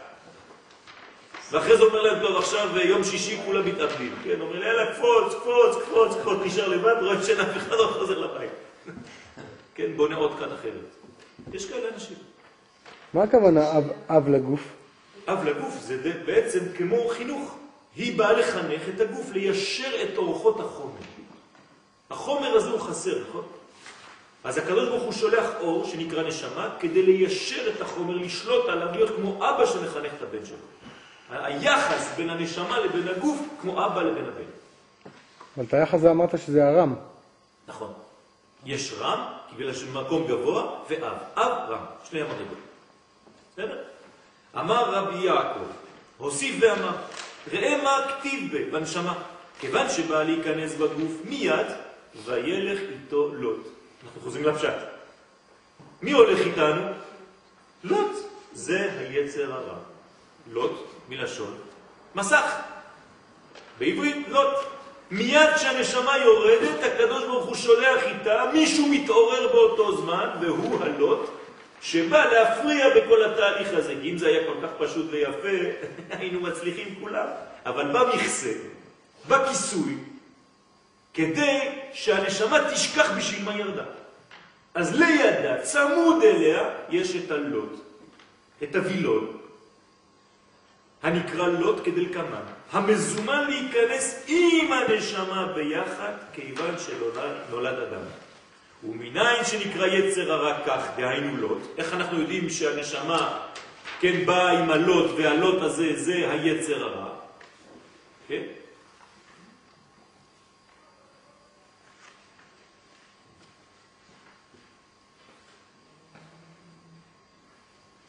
[1.52, 5.84] ואחרי זה אומר להם, טוב, עכשיו יום שישי כולם מתאבדים, כן, אומר יאללה, קפוץ, קפוץ,
[5.84, 8.52] קפוץ, קפוץ, נשאר לבד, רואה שאין אף אחד לא חוזר לבית.
[9.76, 10.74] כן, בונה עוד כת אחרת.
[11.54, 12.18] יש כאלה אנשים.
[13.14, 13.72] מה הכוונה
[14.10, 14.62] אב, לגוף?
[15.28, 17.58] אב לגוף זה בעצם כמו חינוך.
[17.96, 21.17] היא באה לחנך את הגוף, ליישר את אורחות החומר.
[22.12, 23.44] החומר הזה הוא חסר, נכון?
[24.44, 29.16] אז הקדוש ברוך הוא שולח אור שנקרא נשמה כדי ליישר את החומר, לשלוט עליו, להיות
[29.16, 30.58] כמו אבא שמחנך את הבן שלו.
[31.30, 34.44] היחס בין הנשמה לבין הגוף כמו אבא לבין הבן.
[35.58, 36.96] אבל את היחס הזה אמרת שזה הרם.
[37.68, 37.94] נכון.
[38.66, 41.18] יש רם, כי בגלל שמקום גבוה, ואב.
[41.36, 42.58] אב רם, שני המדרגות.
[43.54, 43.78] בסדר?
[44.60, 45.60] אמר רבי יעקב,
[46.18, 46.96] הוסיף ואמר,
[47.54, 49.14] ראה מה כתיב בנשמה,
[49.60, 51.68] כיוון שבא להיכנס בגוף מיד,
[52.26, 53.68] וילך איתו לוט.
[54.06, 54.76] אנחנו חוזרים לפשט.
[56.02, 56.82] מי הולך איתנו?
[57.84, 58.12] לוט.
[58.54, 59.78] זה היצר הרע.
[60.52, 61.58] לוט, מלשון,
[62.16, 62.56] מסך.
[63.80, 64.56] בעברית לוט.
[65.12, 71.30] מיד כשהנשמה יורדת, הקדוש ברוך הוא שולח איתה, מישהו מתעורר באותו זמן, והוא הלוט,
[71.82, 73.94] שבא להפריע בכל התהליך הזה.
[74.04, 75.48] אם זה היה כל כך פשוט ויפה,
[76.20, 77.28] היינו מצליחים כולם.
[77.66, 78.52] אבל בא מכסה,
[79.28, 79.98] בא כיסוי,
[81.18, 81.60] כדי
[81.94, 83.84] שהנשמה תשכח בשביל מה ירדה.
[84.74, 87.80] אז לידה, צמוד אליה, יש את הלוט,
[88.64, 89.38] את הווילון,
[91.04, 98.02] הנקרא לוט כדלקמן, המזומן להיכנס עם הנשמה ביחד, כיוון שנולד נולד אדם.
[98.84, 103.40] ומניין שנקרא יצר הרע כך, דהיינו לוט, איך אנחנו יודעים שהנשמה,
[104.00, 107.10] כן, באה עם הלוט, והלוט הזה זה היצר הרע,
[108.28, 108.42] כן?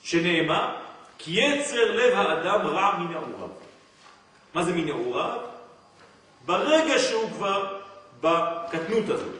[0.08, 0.76] שנאמר,
[1.18, 3.48] כי יצר לב האדם רע מנעוריו.
[4.54, 5.40] מה זה מנעוריו?
[6.46, 7.80] ברגע שהוא כבר
[8.20, 9.34] בקטנות הזאת,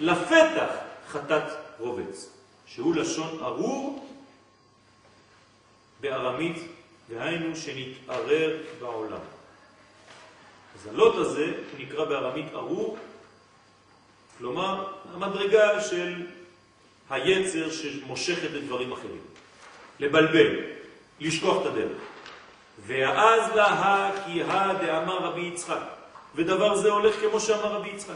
[0.00, 0.70] לפתח
[1.08, 1.42] חטאת
[1.78, 2.30] רובץ,
[2.66, 4.08] שהוא לשון ארור
[6.00, 6.56] בארמית,
[7.08, 9.24] דהיינו שנתערר בעולם.
[10.74, 12.98] אז הלוט הזה נקרא בארמית ארור,
[14.38, 16.26] כלומר המדרגה של
[17.10, 19.36] היצר שמושכת לדברים אחרים.
[20.00, 20.56] לבלבל,
[21.20, 21.98] לשכוח את הדרך.
[22.86, 25.82] ואז לה כי הא דאמר רבי יצחק,
[26.34, 28.14] ודבר זה הולך כמו שאמר רבי יצחק.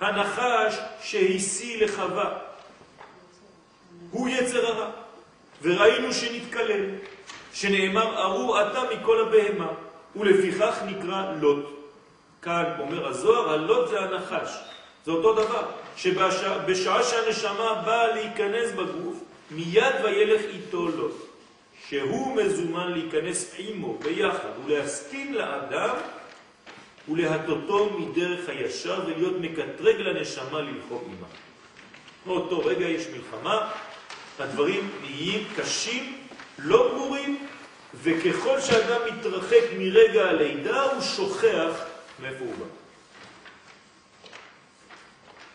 [0.00, 2.38] הנחש שהשיא לחווה,
[4.10, 4.90] הוא יצר הרע,
[5.62, 6.84] וראינו שנתקלל,
[7.52, 9.68] שנאמר ארור אתה מכל הבהמה,
[10.16, 11.64] ולפיכך נקרא לוט.
[12.42, 14.50] כאן אומר הזוהר, הלוט זה הנחש.
[15.04, 15.62] זה אותו דבר,
[15.96, 19.13] שבשעה שהנשמה באה להיכנס בגוף,
[19.54, 21.26] מיד וילך איתו לוט,
[21.88, 25.96] שהוא מזומן להיכנס עמו ביחד ולהסכים לאדם
[27.08, 31.26] ולהטוטו מדרך הישר ולהיות מקטרג לנשמה ללחום עמה.
[32.26, 33.70] מאותו רגע יש מלחמה,
[34.38, 36.18] הדברים נהיים קשים,
[36.58, 37.46] לא ברורים,
[38.02, 41.84] וככל שאדם מתרחק מרגע הלידה הוא שוכח
[42.22, 42.64] מאיפה הוא בא.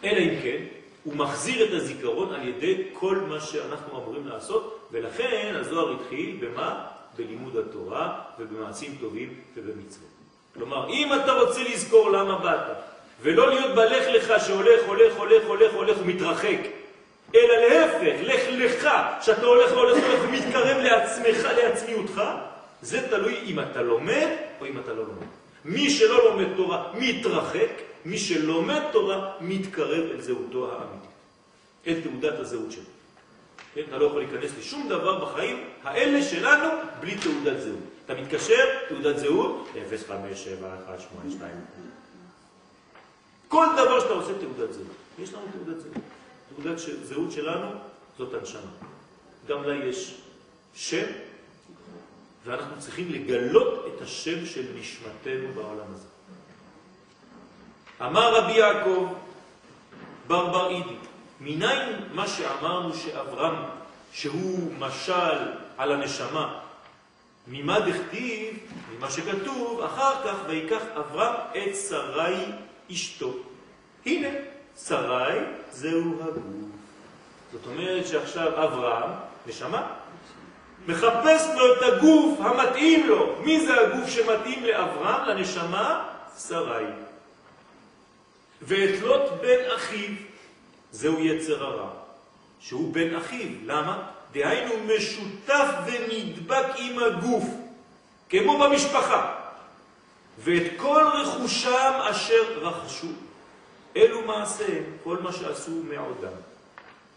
[0.03, 0.78] אלא אם כן,
[1.09, 6.85] הוא מחזיר את הזיכרון על ידי כל מה שאנחנו אמורים לעשות, ולכן הזוהר התחיל במה?
[7.17, 10.09] בלימוד התורה ובמעשים טובים ובמצוות.
[10.53, 12.77] כלומר, אם אתה רוצה לזכור למה באת,
[13.21, 16.59] ולא להיות בלך לך שהולך, הולך, הולך, הולך, הולך ומתרחק,
[17.35, 18.89] אלא להפך, לך לך,
[19.21, 22.21] שאתה הולך, הולך, הולך ומתקרב לעצמך, לעצמיותך,
[22.81, 24.27] זה תלוי אם אתה לומד
[24.61, 25.27] או אם אתה לא לומד.
[25.65, 31.09] מי שלא לומד תורה מתרחק, מי שלומד תורה מתקרב אל זהותו האמיתית,
[31.87, 32.83] אל תעודת הזהות שלו.
[33.73, 33.81] כן?
[33.87, 36.67] אתה לא יכול להיכנס לשום דבר בחיים האלה שלנו
[36.99, 37.79] בלי תעודת זהות.
[38.05, 41.51] אתה מתקשר, תעודת זהות, 0, 5, 7, 1, 8, 2.
[43.47, 44.87] כל דבר שאתה עושה תעודת זהות.
[45.19, 45.93] יש לנו תעודת זהות.
[46.55, 47.67] תעודת ש- זהות שלנו
[48.17, 48.71] זאת הנשמה.
[49.47, 50.21] גם לה יש
[50.73, 51.05] שם,
[52.45, 56.07] ואנחנו צריכים לגלות את השם של נשמתנו בעולם הזה.
[58.01, 59.07] אמר רבי יעקב
[60.27, 60.95] בר בר אידי,
[61.41, 63.55] מניין מה שאמרנו שאברהם,
[64.13, 65.37] שהוא משל
[65.77, 66.59] על הנשמה,
[67.47, 68.57] ממה דכתיב,
[68.91, 72.45] ממה שכתוב, אחר כך ויקח אברהם את שרי
[72.91, 73.33] אשתו.
[74.05, 74.27] הנה,
[74.87, 75.39] שרי
[75.71, 76.69] זהו הגוף.
[77.51, 79.09] זאת אומרת שעכשיו אברהם,
[79.47, 79.87] נשמה,
[80.87, 83.35] מחפש לו את הגוף המתאים לו.
[83.43, 86.05] מי זה הגוף שמתאים לאברהם, לנשמה?
[86.47, 86.85] שרי.
[88.61, 90.09] ואת לוט בן אחיו,
[90.91, 91.89] זהו יצר הרע,
[92.59, 93.49] שהוא בן אחיו.
[93.65, 94.03] למה?
[94.31, 97.43] דהיינו משותף ונדבק עם הגוף,
[98.29, 99.35] כמו במשפחה.
[100.43, 103.07] ואת כל רכושם אשר רכשו,
[103.97, 106.37] אלו מעשיהם, כל מה שעשו מעודם.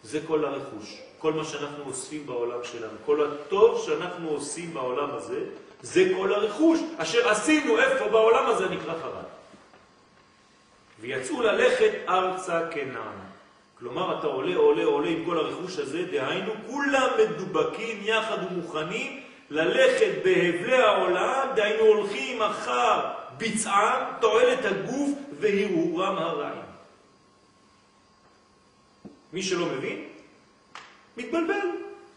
[0.02, 5.44] זה כל הרכוש, כל מה שאנחנו עושים בעולם שלנו, כל הטוב שאנחנו עושים בעולם הזה,
[5.82, 9.22] זה כל הרכוש אשר עשינו איפה בעולם הזה נקרא חרן.
[11.02, 13.18] ויצאו ללכת ארצה כנען.
[13.78, 20.12] כלומר, אתה עולה, עולה, עולה עם כל הרכוש הזה, דהיינו, כולם מדובקים יחד ומוכנים ללכת
[20.24, 23.00] בהבלי העולם, דהיינו הולכים אחר
[23.36, 25.10] ביצעם, תועלת הגוף
[25.40, 26.62] והרהורם הרעים.
[29.32, 30.04] מי שלא מבין,
[31.16, 31.66] מתבלבל,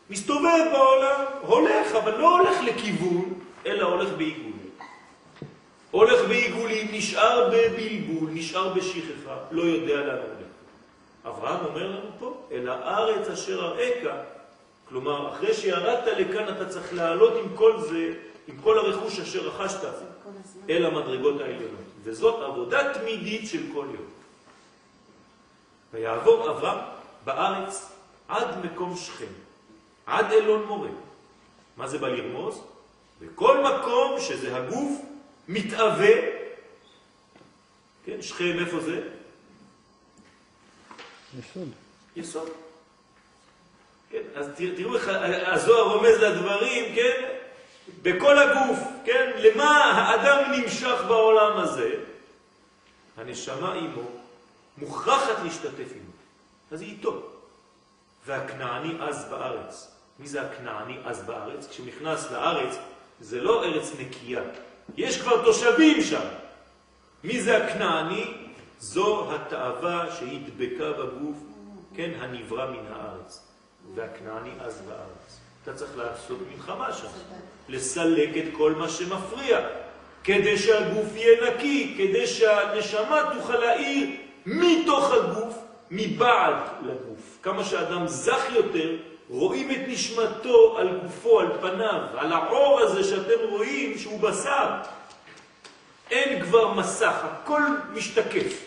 [0.10, 3.34] מסתובב בעולם, הולך, אבל לא הולך לכיוון,
[3.66, 4.45] אלא הולך בעיגול.
[5.96, 10.48] הולך בעיגולים, נשאר בבלבול, נשאר בשכחה, לא יודע לאן הולך.
[11.26, 14.16] אברהם אומר לנו פה, אל הארץ אשר אראך,
[14.90, 18.14] כלומר, אחרי שירדת לכאן אתה צריך לעלות עם כל זה,
[18.48, 19.88] עם כל הרכוש אשר רכשת.
[20.70, 21.86] אל המדרגות העליונות.
[22.04, 24.06] וזאת עבודה תמידית של כל יום.
[25.94, 26.86] ויעבור אברהם
[27.26, 27.92] בארץ
[28.28, 29.34] עד מקום שכם,
[30.06, 30.90] עד אלון מורה.
[31.78, 32.62] מה זה בא לרמוז?
[33.22, 35.15] בכל מקום שזה הגוף
[35.48, 36.16] מתאווה,
[38.06, 39.02] כן, שכם איפה זה?
[41.40, 41.70] יסוד.
[42.16, 42.50] יסוד.
[44.10, 45.10] כן, אז תראו איך
[45.46, 47.36] הזוהר רומז לדברים, כן?
[48.02, 49.32] בכל הגוף, כן?
[49.38, 51.96] למה האדם נמשך בעולם הזה?
[53.18, 54.10] הנשמה עמו
[54.78, 56.12] מוכרחת להשתתף עמו.
[56.72, 57.30] אז היא איתו.
[58.26, 59.92] והכנעני אז בארץ.
[60.20, 61.68] מי זה הכנעני אז בארץ?
[61.68, 62.76] כשהוא נכנס לארץ
[63.20, 64.42] זה לא ארץ נקייה.
[64.98, 66.26] יש כבר תושבים שם.
[67.24, 68.34] מי זה הכנעני?
[68.80, 71.38] זו התאווה שהדבקה בגוף,
[71.96, 73.42] כן, הנברא מן הארץ.
[73.96, 75.40] והכנעני אז בארץ.
[75.64, 77.08] אתה צריך לעשות מלחמה שם.
[77.70, 79.60] לסלק את כל מה שמפריע,
[80.24, 84.10] כדי שהגוף יהיה נקי, כדי שהנשמה תוכל להאיר
[84.46, 85.58] מתוך הגוף,
[85.92, 87.38] מבעד לגוף.
[87.44, 88.96] כמה שאדם זך יותר,
[89.30, 94.70] רואים את נשמתו על גופו, על פניו, על העור הזה שאתם רואים שהוא בשר.
[96.12, 97.62] אין כבר מסך, הכל
[97.94, 98.62] משתקף.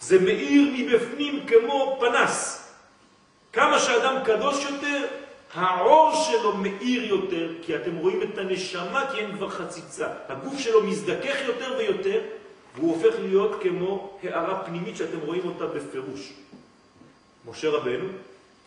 [0.00, 2.56] זה מאיר מבפנים כמו פנס.
[3.52, 5.06] כמה שאדם קדוש יותר,
[5.54, 10.08] העור שלו מאיר יותר, כי אתם רואים את הנשמה, כי אין כבר חציצה.
[10.28, 12.20] הגוף שלו מזדכך יותר ויותר,
[12.76, 16.32] והוא הופך להיות כמו הערה פנימית שאתם רואים אותה בפירוש.
[17.50, 18.08] משה רבנו,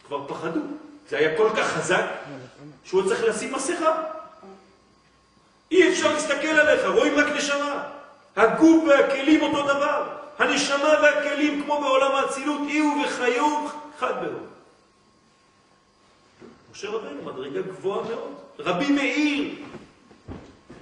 [0.08, 0.60] כבר פחדו.
[1.10, 2.06] זה היה כל כך חזק,
[2.84, 4.04] שהוא צריך לשים מסכה.
[5.72, 7.84] אי אפשר להסתכל עליך, רואים רק נשמה.
[8.36, 10.08] הגוף והכלים אותו דבר.
[10.40, 13.68] הנשמה והכלים, כמו בעולם האצילות, יהיו וחיו
[14.00, 14.48] חד בהוד.
[16.72, 18.34] משה רבנו, מדרגה גבוהה מאוד.
[18.60, 19.56] רבי מאיר,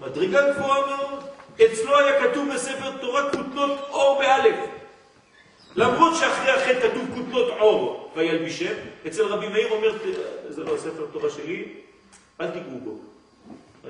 [0.01, 1.23] מדרגה גבוהה מאוד.
[1.65, 4.55] אצלו היה כתוב בספר תורה כותנות אור באלף.
[5.75, 8.73] למרות שאחרי החטא כתוב כותנות אור וילבישם,
[9.07, 9.97] אצל רבי מאיר אומר,
[10.49, 11.65] זה לא ספר תורה שלי,
[12.41, 12.97] אל תיגעו בו.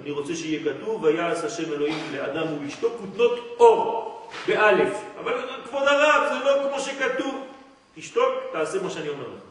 [0.01, 4.93] אני רוצה שיהיה כתוב, ויעש השם אלוהים לאדם ולאשתו כותנות אור, באלף.
[5.19, 5.33] אבל
[5.69, 7.47] כבוד הרב, זה לא כמו שכתוב.
[7.95, 9.41] תשתוק, תעשה מה שאני אומר לך.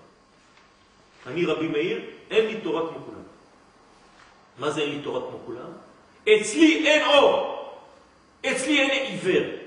[1.26, 2.00] אני רבי מאיר,
[2.30, 3.22] אין לי תורה כמו כולם.
[4.58, 5.72] מה זה אין לי תורה כמו כולם?
[6.22, 7.56] אצלי אין אור.
[8.46, 9.59] אצלי אין עיוור.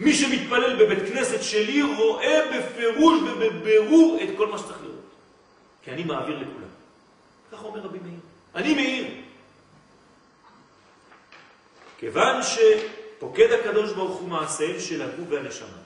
[0.00, 5.04] מי שמתפלל בבית כנסת שלי רואה בפירוש ובבירור את כל מה שצריך לראות.
[5.84, 6.68] כי אני מעביר לכולם.
[7.52, 8.20] כך אומר רבי מאיר.
[8.54, 9.06] אני מאיר.
[11.98, 15.78] כיוון שפוקד הקדוש ברוך הוא מעשיהם של הגוף והנשמה.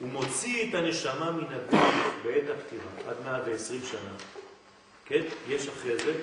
[0.00, 1.94] הוא מוציא את הנשמה מן הגוף
[2.24, 4.10] בעת הפטירה, עד 120 שנה.
[5.06, 5.22] כן?
[5.48, 6.14] יש אחרי זה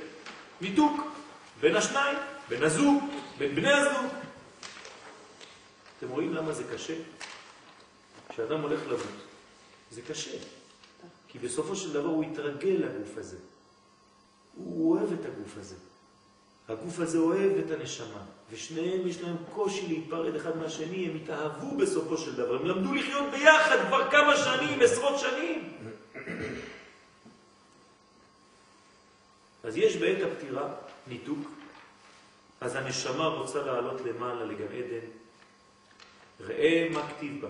[0.61, 1.01] מיתוק
[1.59, 2.17] בין השניים,
[2.49, 3.03] בין הזוג,
[3.37, 4.05] בין בני הזוג.
[6.17, 6.93] רואים למה זה קשה?
[8.29, 9.01] כשאדם הולך למות,
[9.91, 10.37] זה קשה.
[11.27, 13.37] כי בסופו של דבר הוא יתרגל לגוף הזה.
[14.55, 15.75] הוא אוהב את הגוף הזה.
[16.69, 22.17] הגוף הזה אוהב את הנשמה, ושניהם יש להם קושי להיפרד אחד מהשני, הם התאהבו בסופו
[22.17, 25.73] של דבר, הם למדו לחיות ביחד כבר כמה שנים, עשרות שנים.
[29.63, 30.73] אז יש בעת הפטירה
[31.07, 31.49] ניתוק,
[32.61, 35.07] אז הנשמה רוצה לעלות למעלה לגן עדן,
[36.39, 37.49] ראה מה כתיב בה.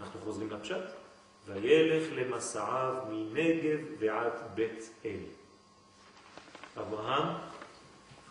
[0.00, 1.02] אנחנו חוזרים לפשט.
[1.46, 5.20] וילך למסעיו מנגב ועד בית אל.
[6.78, 7.36] אברהם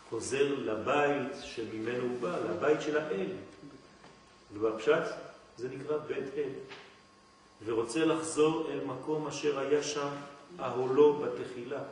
[0.09, 3.31] חוזר לבית שממנו הוא בא, לבית של האל.
[4.53, 5.03] ובפשט
[5.57, 6.49] זה נקרא בית אל.
[7.65, 10.09] ורוצה לחזור אל מקום אשר היה שם
[10.59, 11.83] אהולו בתחילה.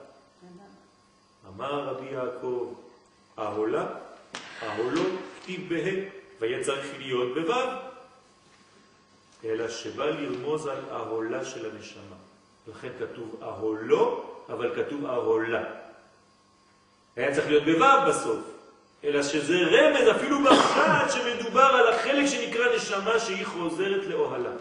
[1.47, 2.73] אמר רבי יעקב,
[3.39, 3.87] אהולה,
[4.63, 5.03] אהולו
[5.41, 7.69] כתיב בה, והיה צריך להיות בוו,
[9.45, 12.15] אלא שבא לרמוז על אהולה של הנשמה.
[12.67, 15.63] לכן כתוב אהולו, אבל כתוב אהולה.
[17.15, 18.39] היה צריך להיות בוו בסוף,
[19.03, 24.51] אלא שזה רמז אפילו בפרט שמדובר על החלק שנקרא נשמה שהיא חוזרת לאוהלה.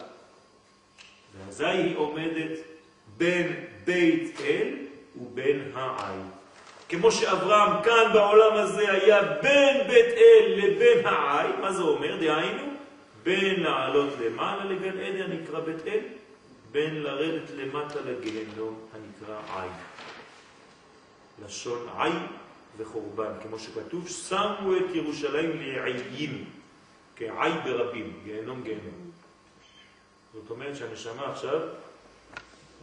[1.39, 2.59] ואזי היא עומדת
[3.17, 4.75] בין בית אל
[5.17, 6.38] ובין העין.
[6.89, 12.17] כמו שאברהם כאן בעולם הזה היה בין בית אל לבין העין, מה זה אומר?
[12.17, 12.63] דהיינו,
[13.23, 16.01] בין לעלות למעלה לגן עדן הנקרא בית אל,
[16.73, 19.73] בין לרדת למטה לגיהנום הנקרא עין.
[21.47, 22.27] לשון עין
[22.77, 26.45] וחורבן, כמו שכתוב, שמו את ירושלים לעיים,
[27.17, 29.11] כעי ברבים, גיהנום גיהנום.
[30.35, 31.61] זאת אומרת שהנשמה עכשיו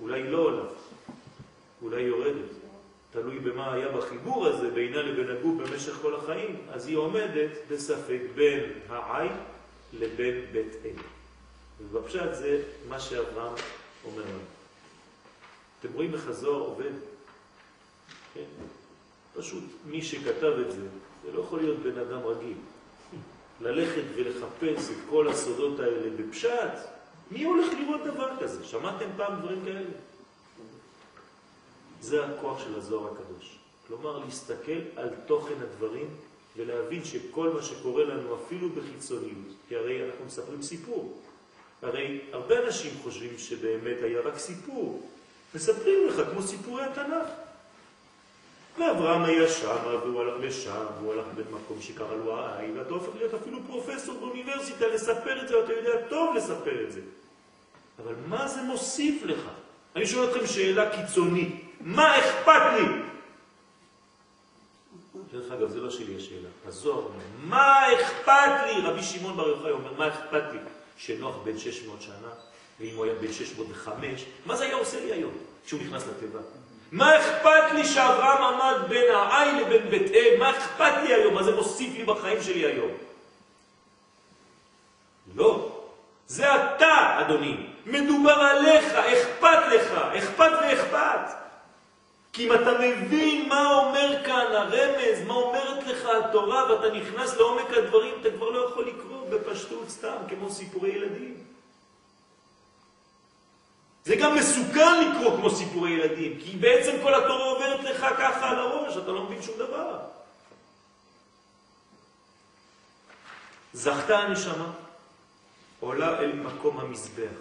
[0.01, 0.63] אולי לא עולה,
[1.81, 2.64] אולי יורדת.
[3.15, 8.19] תלוי במה היה בחיבור הזה בינה לבין הגוף במשך כל החיים, אז היא עומדת בספק
[8.35, 9.31] בין העין
[9.93, 11.01] לבין בית אל.
[11.81, 13.53] ובפשט זה מה שאברהם
[14.05, 14.39] אומר לנו.
[15.79, 16.91] אתם רואים איך הזוהר עובד?
[18.33, 18.43] כן?
[19.35, 20.87] פשוט מי שכתב את זה,
[21.25, 22.57] זה לא יכול להיות בן אדם רגיל.
[23.61, 26.73] ללכת ולחפש את כל הסודות האלה בפשט,
[27.31, 28.65] מי הולך לראות דבר כזה?
[28.65, 29.89] שמעתם פעם דברים כאלה?
[32.01, 33.57] זה הכוח של הזוהר הקדוש.
[33.87, 36.07] כלומר, להסתכל על תוכן הדברים
[36.57, 41.21] ולהבין שכל מה שקורה לנו, אפילו בחיצוניות, כי הרי אנחנו מספרים סיפור.
[41.81, 45.09] הרי הרבה אנשים חושבים שבאמת היה רק סיפור.
[45.55, 47.27] מספרים לך כמו סיפורי התנ"ך.
[48.79, 53.33] ואברהם היה שם, והוא הלך לשם, והוא הלך במקום שקרא לו העין, ואתה הופך להיות
[53.33, 57.01] אפילו פרופסור באוניברסיטה לספר את זה, ואתה יודע טוב לספר את זה.
[58.03, 59.39] אבל מה זה מוסיף לך?
[59.95, 61.64] אני שואל אתכם שאלה קיצונית.
[61.81, 62.85] מה אכפת לי?
[65.31, 66.49] דרך אגב, זה לא שלי השאלה.
[66.67, 68.81] הזוהר אומר, מה אכפת לי?
[68.81, 70.59] רבי שמעון בר יוחאי אומר, מה אכפת לי?
[70.97, 72.29] שנוח בן 600 שנה,
[72.79, 75.33] ואם הוא היה בן 605, מה זה היה עושה לי היום
[75.65, 76.39] כשהוא נכנס לתיבה?
[76.91, 80.35] מה אכפת לי שאברהם עמד בין העין לבין בית אל?
[80.39, 81.33] מה אכפת לי היום?
[81.33, 82.91] מה זה מוסיף לי בחיים שלי היום?
[85.35, 85.81] לא.
[86.27, 87.57] זה אתה, אדוני.
[87.85, 91.44] מדובר עליך, אכפת לך, אכפת ואכפת.
[92.35, 97.71] כי אם אתה מבין מה אומר כאן הרמז, מה אומרת לך התורה, ואתה נכנס לעומק
[97.77, 101.43] הדברים, אתה כבר לא יכול לקרוא בפשטות סתם, כמו סיפורי ילדים.
[104.05, 108.59] זה גם מסוכן לקרוא כמו סיפורי ילדים, כי בעצם כל התורה עוברת לך ככה על
[108.59, 109.99] הראש, אתה לא מבין שום דבר.
[113.73, 114.71] זכתה הנשמה,
[115.79, 117.37] עולה אל מקום המזבח,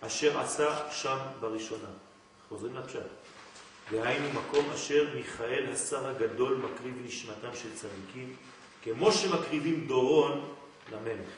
[0.00, 1.88] אשר עשה שם בראשונה.
[2.48, 3.23] חוזרים לפשט.
[3.90, 8.36] דהיינו מקום אשר מיכאל השר הגדול מקריב נשמתם של צדיקים,
[8.82, 10.54] כמו שמקריבים דורון
[10.92, 11.28] למלך.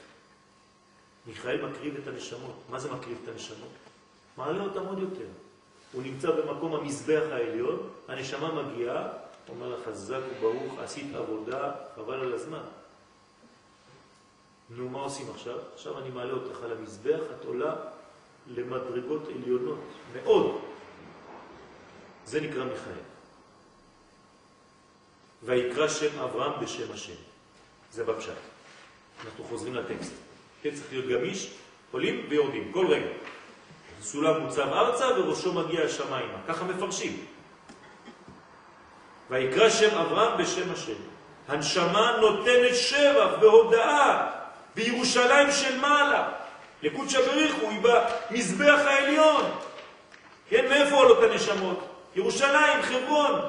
[1.27, 2.63] מיכאל מקריב את הנשמות.
[2.71, 3.73] מה זה מקריב את הנשמות?
[4.37, 5.27] מעלה אותם עוד יותר.
[5.93, 9.09] הוא נמצא במקום המזבח העליון, הנשמה מגיעה,
[9.49, 12.63] אומר לה חזק וברוך, עשית עבודה, חבל על הזמן.
[14.71, 15.59] נו, מה עושים עכשיו?
[15.75, 17.75] עכשיו אני מעלה אותך למזבח, את עולה
[18.47, 19.81] למדרגות עליונות,
[20.15, 20.61] מאוד.
[22.27, 23.01] זה נקרא מיכאל.
[25.43, 27.13] ויקרא שם אברהם בשם השם.
[27.93, 28.33] זה בפשט.
[29.25, 30.13] אנחנו חוזרים לטקסט.
[30.63, 31.51] כן, צריך להיות גמיש,
[31.91, 33.07] עולים ויורדים, כל רגע.
[34.03, 36.39] סולם מוצב ארצה וראשו מגיע השמיימה.
[36.49, 37.25] ככה מפרשים.
[39.31, 41.01] ויקרא שם אברהם בשם השם.
[41.49, 44.31] הנשמה נותנת שבח והודאה
[44.75, 46.33] בירושלים של מעלה.
[46.83, 49.45] לקודשא בריחו היא במזבח העליון.
[50.49, 51.96] כן, מאיפה עולות הנשמות?
[52.17, 53.41] ירושלים, חברון.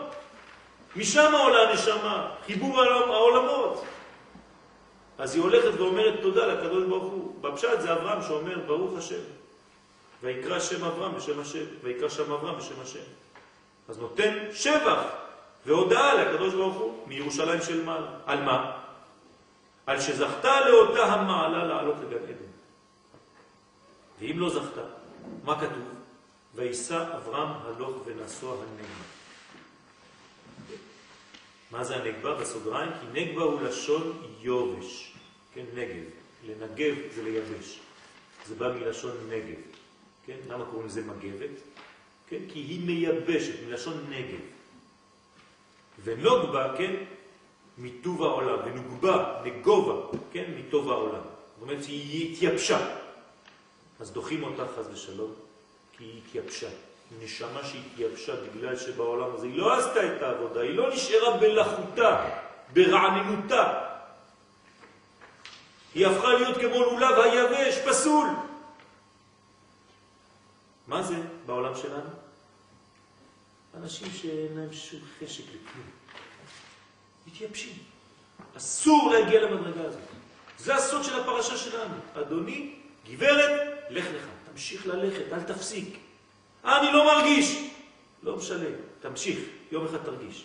[0.96, 3.84] משם עולה הנשמה, חיבור העולמות.
[5.18, 7.42] אז היא הולכת ואומרת תודה לקדוש ברוך הוא.
[7.42, 9.22] בפשט זה אברהם שאומר ברוך השם.
[10.24, 13.08] ויקרא שם אברהם בשם השם, ויקרא שם אברהם בשם השם.
[13.90, 15.00] אז נותן שבח
[15.66, 18.08] והודעה לקדוש ברוך הוא מירושלים של מעלה.
[18.26, 18.72] על מה?
[19.86, 22.52] על שזכתה לאותה המעלה לעלות לגן עדן.
[24.20, 24.82] ואם לא זכתה,
[25.44, 25.97] מה כתוב?
[26.58, 29.04] וישא אברהם הלוך ונסוע הנגבה.
[31.72, 32.34] מה זה הנגבה?
[32.34, 35.14] בסוגריים, כי נגבה הוא לשון יובש,
[35.54, 36.04] כן, נגב.
[36.46, 37.80] לנגב זה ליבש.
[38.48, 39.60] זה בא מלשון נגב.
[40.26, 40.38] כן?
[40.48, 41.50] למה קוראים לזה מגבת?
[42.28, 42.40] כן?
[42.54, 44.40] כי היא מייבשת, מלשון נגב.
[46.04, 46.96] ונוגבה, כן?
[47.78, 50.52] מטוב העולם, ונוגבה, נגובה, כן?
[50.58, 51.22] מטוב העולם.
[51.22, 52.98] זאת אומרת, היא התייבשה.
[54.00, 55.34] אז דוחים אותה חז ושלום,
[55.98, 56.70] כי היא התייבשה.
[57.22, 62.30] נשמה שהתייבשה בגלל שבעולם הזה היא לא עשתה את העבודה, היא לא נשארה בלחותה,
[62.74, 63.84] ברעננותה.
[65.94, 68.28] היא הפכה להיות כמו לולב היבש, פסול.
[70.88, 72.10] מה זה בעולם שלנו?
[73.78, 75.88] אנשים שאין להם שום חשק לכלום.
[77.28, 77.74] מתייבשים.
[78.58, 80.02] אסור להגיע למדרגה הזאת.
[80.58, 81.96] זה הסוד של הפרשה שלנו.
[82.14, 82.76] אדוני,
[83.10, 84.37] גברת, לך לך.
[84.58, 85.98] תמשיך ללכת, אל תפסיק.
[86.66, 87.58] אני לא מרגיש.
[88.24, 88.66] לא משנה,
[89.02, 89.40] תמשיך,
[89.72, 90.44] יום אחד תרגיש.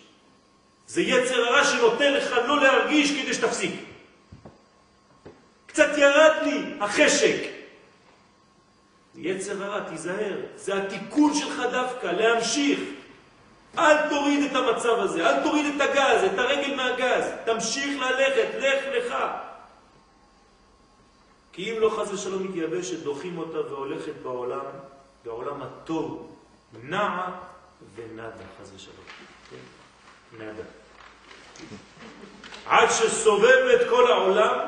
[0.87, 3.71] זה יצר הרע שנותן לך לא להרגיש כדי שתפסיק.
[5.65, 7.37] קצת ירד לי החשק.
[9.15, 12.79] יצר הרע, תיזהר, זה התיקון שלך דווקא, להמשיך.
[13.77, 18.83] אל תוריד את המצב הזה, אל תוריד את הגז, את הרגל מהגז, תמשיך ללכת, לך
[18.97, 19.15] לך.
[21.53, 24.65] כי אם לא חז ושלום מתייבשת, דוחים אותה והולכת בעולם,
[25.25, 26.35] בעולם הטוב,
[26.83, 27.39] נעה
[27.95, 29.05] ונדה, חז ושלום.
[29.49, 29.57] כן?
[30.37, 30.63] נדה.
[32.65, 34.59] עד שסובב את כל העולם,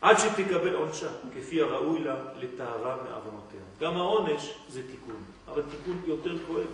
[0.00, 3.60] עד שתקבל עונשה, כפי הראוי לה לטהרה מעוונותיה.
[3.80, 6.66] גם העונש זה תיקון, אבל תיקון יותר כואב.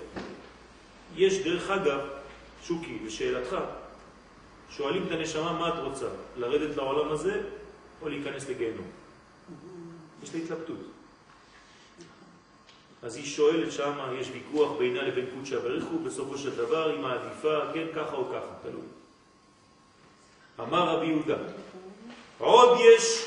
[1.16, 2.00] יש דרך אגב,
[2.62, 3.56] שוקי, לשאלתך,
[4.70, 7.42] שואלים את הנשמה מה את רוצה, לרדת לעולם הזה
[8.02, 8.97] או להיכנס לגיהנום.
[10.22, 10.76] יש לה התלבטות.
[13.02, 15.56] אז היא שואלת שם, יש ויכוח בינה לבין קודשא
[15.90, 18.86] הוא, בסופו של דבר היא מעדיפה, כן, ככה או ככה, תלוי.
[20.60, 21.36] אמר רבי יהודה,
[22.38, 23.24] עוד יש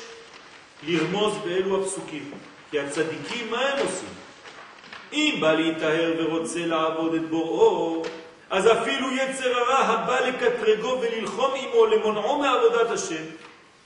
[0.82, 2.30] לרמוז באלו הפסוקים,
[2.70, 4.08] כי הצדיקים מה הם עושים?
[5.12, 8.02] אם בא להיטהר ורוצה לעבוד את בוראו,
[8.50, 13.24] אז אפילו יצר הרע הבא לקטרגו וללחום עמו למונעו מעבודת השם,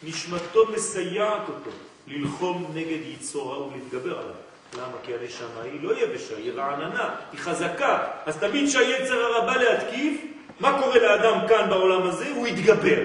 [0.02, 1.70] נשמתו מסייעת אותו
[2.07, 4.34] ללחום נגד יצורה ולהתגבר עליו.
[4.74, 4.96] למה?
[5.02, 8.04] כי הנשמה היא לא יבשה, היא רעננה, היא חזקה.
[8.26, 10.20] אז תמיד שהיצר הרע בא להתקיף,
[10.61, 12.30] מה קורה לאדם כאן בעולם הזה?
[12.34, 13.02] הוא יתגבר.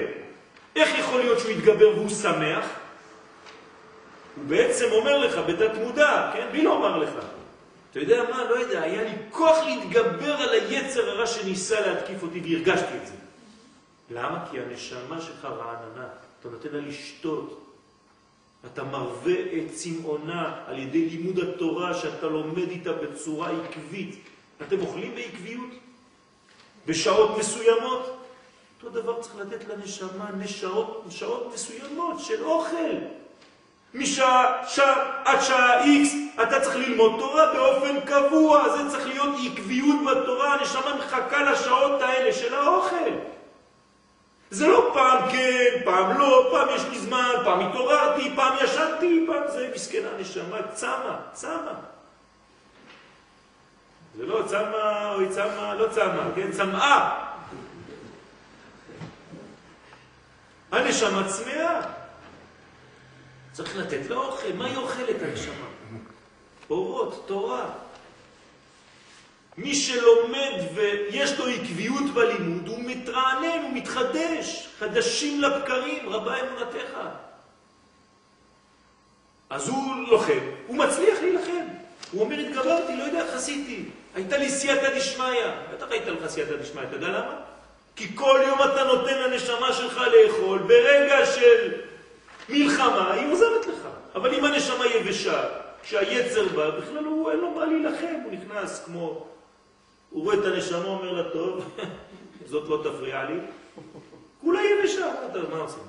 [0.76, 2.66] איך יכול להיות שהוא יתגבר והוא שמח?
[4.36, 6.48] הוא בעצם אומר לך בתת מודע, כן?
[6.52, 7.10] מי לא אמר לך?
[7.92, 8.44] אתה יודע מה?
[8.50, 13.14] לא יודע, היה לי כוח להתגבר על היצר הרע שניסה להתקיף אותי והרגשתי את זה.
[14.10, 14.46] למה?
[14.52, 16.08] כי הנשמה שלך רעננה,
[16.40, 17.71] אתה נותן לה לשתות.
[18.66, 24.16] אתה מרווה את צמאונה על ידי לימוד התורה שאתה לומד איתה בצורה עקבית.
[24.62, 25.70] אתם אוכלים בעקביות?
[26.86, 28.18] בשעות מסוימות?
[28.84, 32.96] אותו דבר צריך לתת לנשמה נשאות, שעות מסוימות של אוכל.
[33.94, 39.96] משעה שעה עד שעה איקס אתה צריך ללמוד תורה באופן קבוע, זה צריך להיות עקביות
[40.12, 43.12] בתורה, הנשמה מחכה לשעות האלה של האוכל.
[44.52, 49.44] זה לא פעם כן, פעם לא, פעם יש לי זמן, פעם התעוררתי, פעם ישנתי, פעם
[49.54, 51.74] זה מסכנה נשמה, צמה, צמה.
[54.18, 57.28] זה לא צמה, אוי צמה, לא צמה, כן, צמאה.
[60.72, 61.82] הנשמה צמאה.
[63.52, 64.54] צריך לתת לה אוכל.
[64.58, 65.66] מה היא אוכלת הנשמה?
[66.70, 67.66] אורות, תורה.
[69.58, 74.68] מי שלומד ויש לו עקביות בלימוד, הוא מתרענן, הוא מתחדש.
[74.80, 76.98] חדשים לבקרים, רבה אמונתך.
[79.50, 81.66] אז הוא לוחם, הוא מצליח להילחם.
[82.12, 83.84] הוא אומר, התגברתי, לא יודע עשיתי.
[84.16, 85.28] הייתה לי סייעתא דשמיא.
[85.74, 87.36] בטח הייתה לך סייעתא דשמיא, אתה יודע למה?
[87.96, 91.72] כי כל יום אתה נותן לנשמה שלך לאכול, ברגע של
[92.50, 93.88] מלחמה היא עוזרת לך.
[94.16, 95.44] אבל אם הנשמה יבשה,
[95.84, 99.31] כשהיצר בא, בכלל הוא אין לו מה להילחם, הוא נכנס כמו...
[100.12, 101.78] הוא רואה את הנשמה, אומר לה, טוב,
[102.50, 103.40] זאת לא תפריע לי,
[104.42, 105.14] כולה יבשה,
[105.52, 105.84] מה עושים?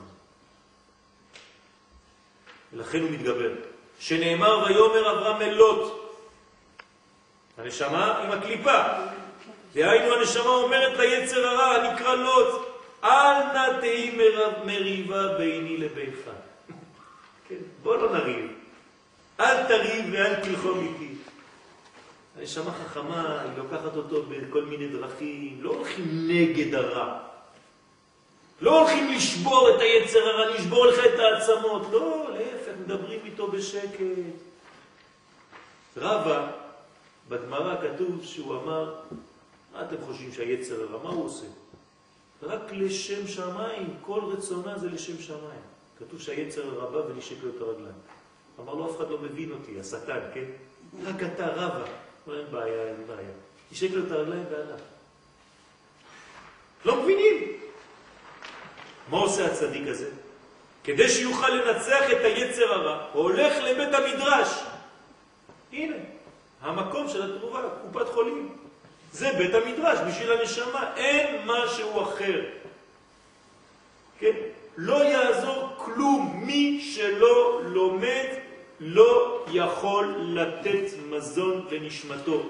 [2.72, 3.50] ולכן הוא מתגבר.
[3.98, 5.92] שנאמר ויאמר אברהם אל לוט,
[7.58, 8.82] הנשמה עם הקליפה.
[9.74, 12.62] דהיינו הנשמה אומרת ליצר הרע, הנקרא לוט,
[13.04, 14.18] אל נא תהי
[14.64, 16.30] מריבה ביני לבינך.
[17.48, 18.50] כן, בוא לא נריב.
[19.40, 21.14] אל תריב ואל תלחום איתי.
[22.38, 27.18] הנשמה חכמה, היא לוקחת אותו בכל מיני דרכים, לא הולכים נגד הרע.
[28.60, 34.00] לא הולכים לשבור את היצר הרע, לשבור לך את העצמות, לא, להפך, מדברים איתו בשקט.
[35.96, 36.50] רבא,
[37.28, 38.94] בגמרא כתוב שהוא אמר,
[39.72, 41.46] מה אתם חושבים שהיצר הרע, מה הוא עושה?
[42.42, 45.62] רק לשם שמיים, כל רצונה זה לשם שמיים.
[45.98, 47.94] כתוב שהיצר הרע בא ונשק לו את הרגליים.
[48.60, 50.44] אמר לו, אף אחד לא מבין אותי, השטן, כן?
[51.04, 52.01] רק אתה רבא.
[52.26, 53.28] לא, אין בעיה, אין בעיה.
[53.72, 54.80] נשק לו את הרגליים והלך.
[56.84, 57.60] לא מבינים.
[59.08, 60.10] מה עושה הצדיק הזה?
[60.84, 64.48] כדי שיוכל לנצח את היצר הרע, הוא הולך לבית המדרש.
[65.72, 65.96] הנה,
[66.60, 68.56] המקום של התרובה, קופת חולים.
[69.12, 72.44] זה בית המדרש בשביל הנשמה, אין משהו אחר.
[74.18, 74.32] כן?
[74.76, 76.42] לא יעזור כלום.
[76.46, 78.26] מי שלא לומד
[78.82, 82.42] לא יכול לתת מזון לנשמתו.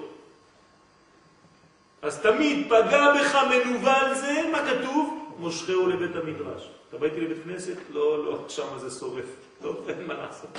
[2.01, 5.35] אז תמיד פגע בך מנוול זה, מה כתוב?
[5.37, 6.69] מושכהו לבית המדרש.
[6.89, 7.77] אתה באיתי לבית כנסת?
[7.89, 9.25] לא, לא, שם זה שורף.
[9.61, 10.49] טוב, אין מה לעשות.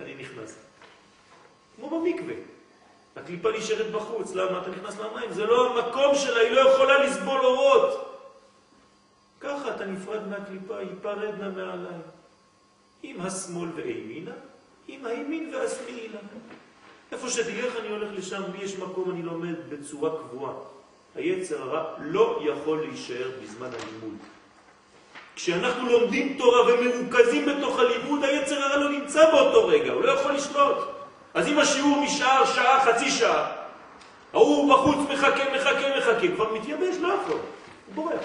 [0.00, 0.56] אני נכנס.
[1.76, 2.34] כמו במקווה.
[3.16, 4.62] הקליפה נשארת בחוץ, למה?
[4.62, 8.20] אתה נכנס למים, זה לא המקום שלה, היא לא יכולה לסבול אורות.
[9.40, 12.00] ככה אתה נפרד מהקליפה, היא פרדנה מעליי.
[13.02, 14.32] עם השמאל ואימינה,
[14.88, 16.18] עם הימין והשמאלה.
[17.12, 20.52] איפה שתלך אני הולך לשם, לי יש מקום, אני לומד בצורה קבועה.
[21.14, 24.16] היצר הרע לא יכול להישאר בזמן הלימוד.
[25.36, 30.32] כשאנחנו לומדים תורה ומרוכזים בתוך הלימוד, היצר הרע לא נמצא באותו רגע, הוא לא יכול
[30.32, 30.76] לשלוט.
[31.34, 33.52] אז אם השיעור נשאר שעה, חצי שעה,
[34.32, 37.38] ההוא בחוץ מחכה, מחכה, מחכה, כבר מתייבש, לא יכול,
[37.86, 38.20] הוא בורח.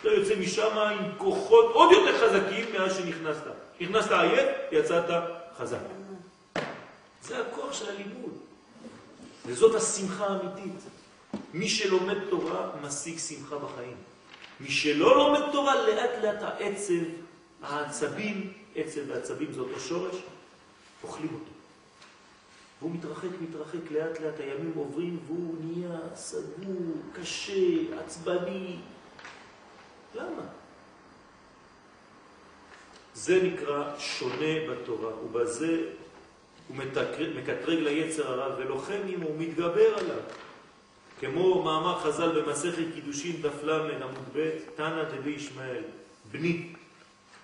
[0.00, 3.50] אתה יוצא משם עם כוחות עוד יותר חזקים מאז שנכנסת.
[3.80, 5.04] נכנסת עייף, יצאת
[5.60, 5.78] חזק.
[7.22, 8.32] זה הכוח של הלימוד.
[9.46, 10.80] וזאת השמחה האמיתית.
[11.54, 13.96] מי שלומד תורה משיג שמחה בחיים.
[14.60, 17.04] מי שלא לומד תורה, לאט לאט העצב,
[17.62, 20.16] העצבים, עצב ועצבים זה אותו שורש,
[21.02, 21.52] אוכלים אותו.
[22.80, 28.76] והוא מתרחק, מתרחק, לאט לאט הימים עוברים והוא נהיה סגור, קשה, עצבני.
[30.14, 30.59] למה?
[33.20, 35.82] זה נקרא שונה בתורה, ובזה
[36.68, 36.76] הוא
[37.34, 40.22] מקטרג ליצר הרע ולוחם אם הוא מתגבר עליו.
[41.20, 45.82] כמו מאמר חז"ל במסכת קידושין דף ל' עמוד ב', תנא דבי ישמעאל,
[46.30, 46.72] בני,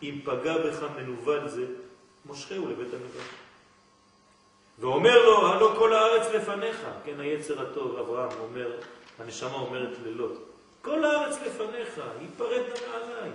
[0.03, 1.67] אם פגע בך מנוול זה,
[2.27, 3.29] מושכהו לבית המדרש.
[4.79, 8.73] ואומר לו, הלא כל הארץ לפניך, כן, היצר הטוב, אברהם אומר,
[9.19, 10.39] הנשמה אומרת ללוט,
[10.83, 13.31] כל הארץ לפניך, ייפרד מעליי.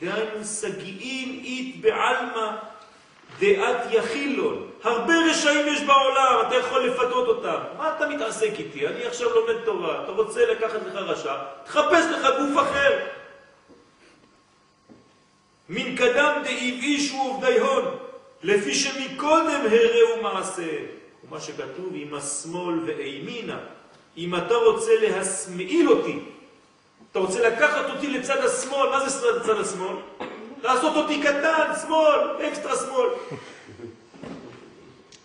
[0.00, 2.56] דהיינו, סגיעים אית בעלמא
[3.38, 4.70] דעת יחילון.
[4.82, 7.58] הרבה רשעים יש בעולם, אתה יכול לפתות אותם.
[7.76, 8.86] מה אתה מתעסק איתי?
[8.86, 11.34] אני עכשיו לומד תורה, אתה רוצה לקחת לך רשע,
[11.64, 12.98] תחפש לך גוף אחר.
[15.68, 17.96] מן קדם דאיב איש ועובדי הון,
[18.42, 20.76] לפי שמקודם הראו מעשה.
[21.24, 23.58] ומה שכתוב, עם השמאל ואימינה.
[24.16, 26.18] אם אתה רוצה להסמעיל אותי,
[27.16, 29.96] אתה רוצה לקחת אותי לצד השמאל, מה זה צד השמאל?
[30.62, 33.08] לעשות אותי קטן, שמאל, אקסטרה שמאל.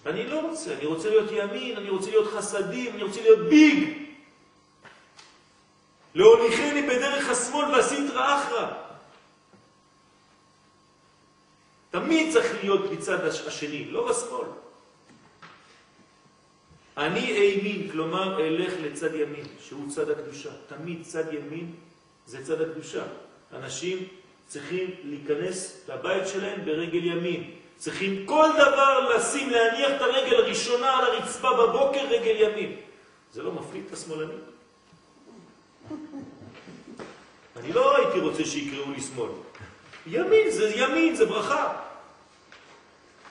[0.06, 3.98] אני לא רוצה, אני רוצה להיות ימין, אני רוצה להיות חסדים, אני רוצה להיות ביג.
[6.16, 8.68] להוליכני בדרך השמאל והסינטרא אחרא.
[11.92, 14.48] תמיד צריך להיות בצד השני, לא בשמאל.
[17.02, 20.50] אני אימין, כלומר אלך לצד ימין, שהוא צד הקדושה.
[20.68, 21.72] תמיד צד ימין
[22.26, 23.04] זה צד הקדושה.
[23.54, 23.98] אנשים
[24.48, 27.52] צריכים להיכנס לבית שלהם ברגל ימין.
[27.78, 32.76] צריכים כל דבר לשים, להניח את הרגל הראשונה על הרצפה בבוקר, רגל ימין.
[33.34, 34.40] זה לא מפליט את השמאלנים?
[37.58, 39.30] אני לא הייתי רוצה שיקראו לי שמאל.
[40.08, 41.74] ימין זה ימין, זה ברכה.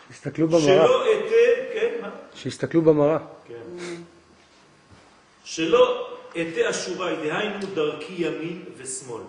[0.08, 0.62] שיסתכלו במראה.
[0.62, 2.08] שלא אתן, כן, מה?
[2.34, 3.18] שיסתכלו במראה.
[3.51, 3.96] כן.
[5.44, 9.22] שלא אתי אשורי, דהיינו דרכי ימין ושמאל.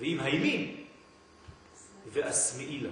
[0.00, 0.76] ואם הימין
[2.12, 2.88] ואסמאילה.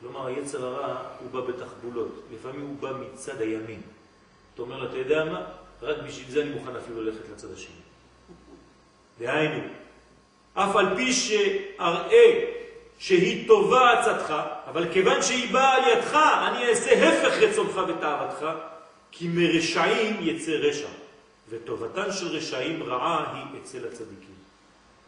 [0.00, 3.80] כלומר, היצר הרע הוא בא בתחבולות, לפעמים הוא בא מצד הימין.
[4.54, 5.44] אתה אומר לו, אתה יודע מה?
[5.82, 7.74] רק בשביל זה אני מוכן אפילו ללכת לצד השני.
[9.18, 9.62] דהיינו,
[10.54, 12.54] אף על פי שאראה
[12.98, 14.34] שהיא טובה עצתך,
[14.66, 16.14] אבל כיוון שהיא באה על ידך,
[16.48, 18.46] אני אעשה הפך רצונך ותאוותך,
[19.12, 20.88] כי מרשעים יצא רשע,
[21.48, 24.34] וטובתן של רשעים רעה היא אצל הצדיקים.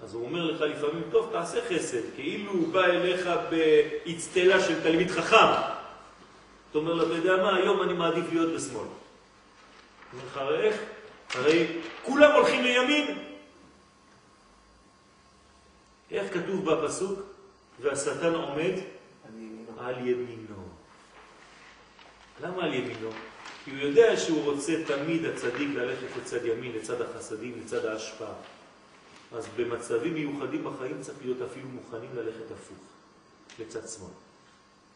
[0.04, 5.10] אז הוא אומר לך לפעמים, טוב, תעשה חסד, כאילו הוא בא אליך באצטלה של תלמיד
[5.10, 5.46] חכם.
[6.70, 8.86] אתה אומר לו, אתה יודע מה, היום אני מעדיף להיות בשמאל.
[10.12, 10.76] אומר לך, הרי איך?
[11.34, 11.66] הרי
[12.02, 13.18] כולם הולכים לימין.
[16.10, 17.20] איך כתוב בפסוק?
[17.80, 18.72] והשטן עומד
[19.78, 20.68] על ימינו.
[22.42, 23.10] למה על ימינו?
[23.64, 28.32] כי הוא יודע שהוא רוצה תמיד הצדיק ללכת לצד ימין, לצד החסדים, לצד ההשפעה.
[29.32, 32.78] אז במצבים מיוחדים בחיים צריך להיות אפילו מוכנים ללכת הפוך,
[33.58, 34.10] לצד שמאל.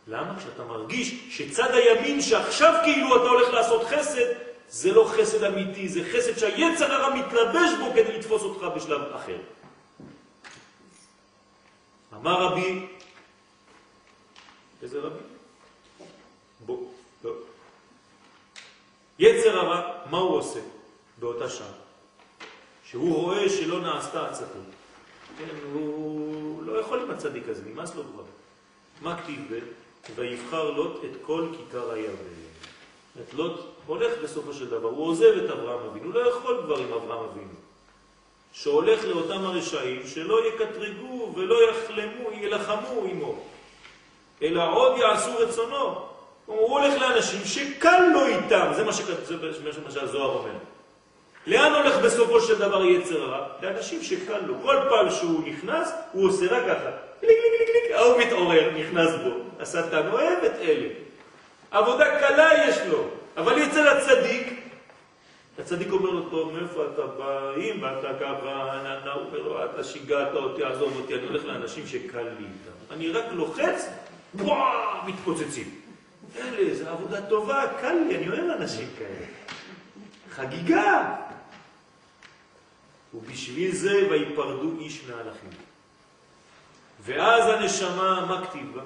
[0.07, 0.39] למה?
[0.39, 4.33] כשאתה מרגיש שצד הימין שעכשיו כאילו אתה הולך לעשות חסד,
[4.69, 9.39] זה לא חסד אמיתי, זה חסד שהיצר הרע מתלבש בו כדי לתפוס אותך בשלב אחר.
[12.15, 12.87] אמר רבי,
[14.83, 15.21] איזה רבי?
[16.67, 16.98] בוא.
[19.19, 20.61] יצר הרע, מה הוא עושה
[21.19, 21.67] באותה שעה?
[22.85, 24.59] שהוא רואה שלא נעשתה עצתו.
[25.39, 28.23] כן, הוא לא יכול עם הצדיק הזה, נמאס לו כבר.
[29.03, 29.59] מה כתיב ב?
[30.15, 32.39] ויבחר לוט את כל כיכר הירדן.
[33.23, 36.79] את לוט הולך בסופו של דבר, הוא עוזב את אברהם אבינו, הוא לא יכול כבר
[36.79, 37.55] עם אברהם אבינו.
[38.53, 43.35] שהולך לאותם הרשעים שלא יקטרגו ולא יחלמו, ילחמו עמו,
[44.43, 46.09] אלא עוד יעשו רצונו.
[46.49, 50.51] הוא הולך לאנשים שקל לו איתם, זה מה, שכת, זה מה שהזוהר אומר.
[51.47, 53.47] לאן הולך בסופו של דבר יצר הרע?
[53.63, 54.55] לאנשים שקל לו.
[54.63, 56.91] כל פעם שהוא נכנס, הוא עושה רק ככה.
[57.23, 59.31] גליק, גליק, גליק, ההוא מתעורר, נכנס בו.
[59.61, 60.89] השטן אוהב את אלה.
[61.71, 63.05] עבודה קלה יש לו,
[63.37, 64.61] אבל אצל הצדיק,
[65.59, 67.53] הצדיק אומר לו, טוב, מאיפה אתה בא?
[67.57, 68.81] אם אתה ככה,
[69.15, 72.95] הוא אומר לו, אתה שיגעת אותי, עזוב אותי, אני הולך לאנשים שקל לי איתם.
[72.95, 73.89] אני רק לוחץ,
[74.35, 75.88] וואו, מתפוצצים.
[76.41, 79.27] אלה, זו עבודה טובה, קל לי, אני אוהב אנשים כאלה.
[80.31, 81.17] חגיגה.
[83.15, 85.51] ובשביל זה ויפרדו איש מהלכים.
[87.05, 88.83] ואז הנשמה, מה כתיב בה?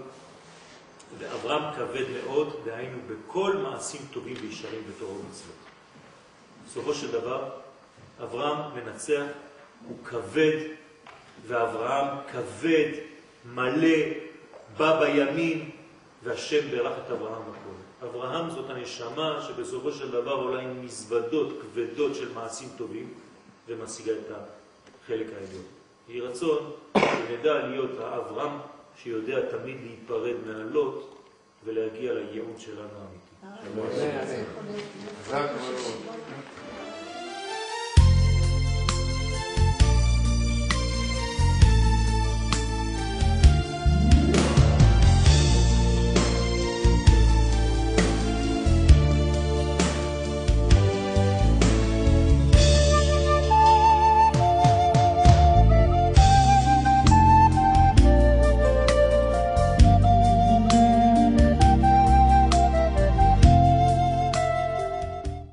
[1.18, 5.54] ואברהם כבד מאוד, דהיינו בכל מעשים טובים וישרים בתורה ומצוות.
[6.66, 7.50] בסופו של דבר,
[8.22, 9.24] אברהם מנצח,
[9.88, 10.58] הוא כבד,
[11.46, 12.92] ואברהם כבד,
[13.54, 13.98] מלא,
[14.76, 15.70] בא בימין,
[16.22, 18.06] והשם ברך את אברהם בכל.
[18.06, 23.14] אברהם זאת הנשמה שבסופו של דבר עולה עם מזוודות כבדות של מעשים טובים
[23.68, 24.32] ומשיגה את
[25.04, 25.64] החלק העליון.
[26.08, 28.58] יהי רצון שנדע להיות האברהם
[29.02, 31.04] שיודע תמיד להיפרד מהלוט
[31.64, 33.32] ולהגיע לייעוד שלנו האמיתי.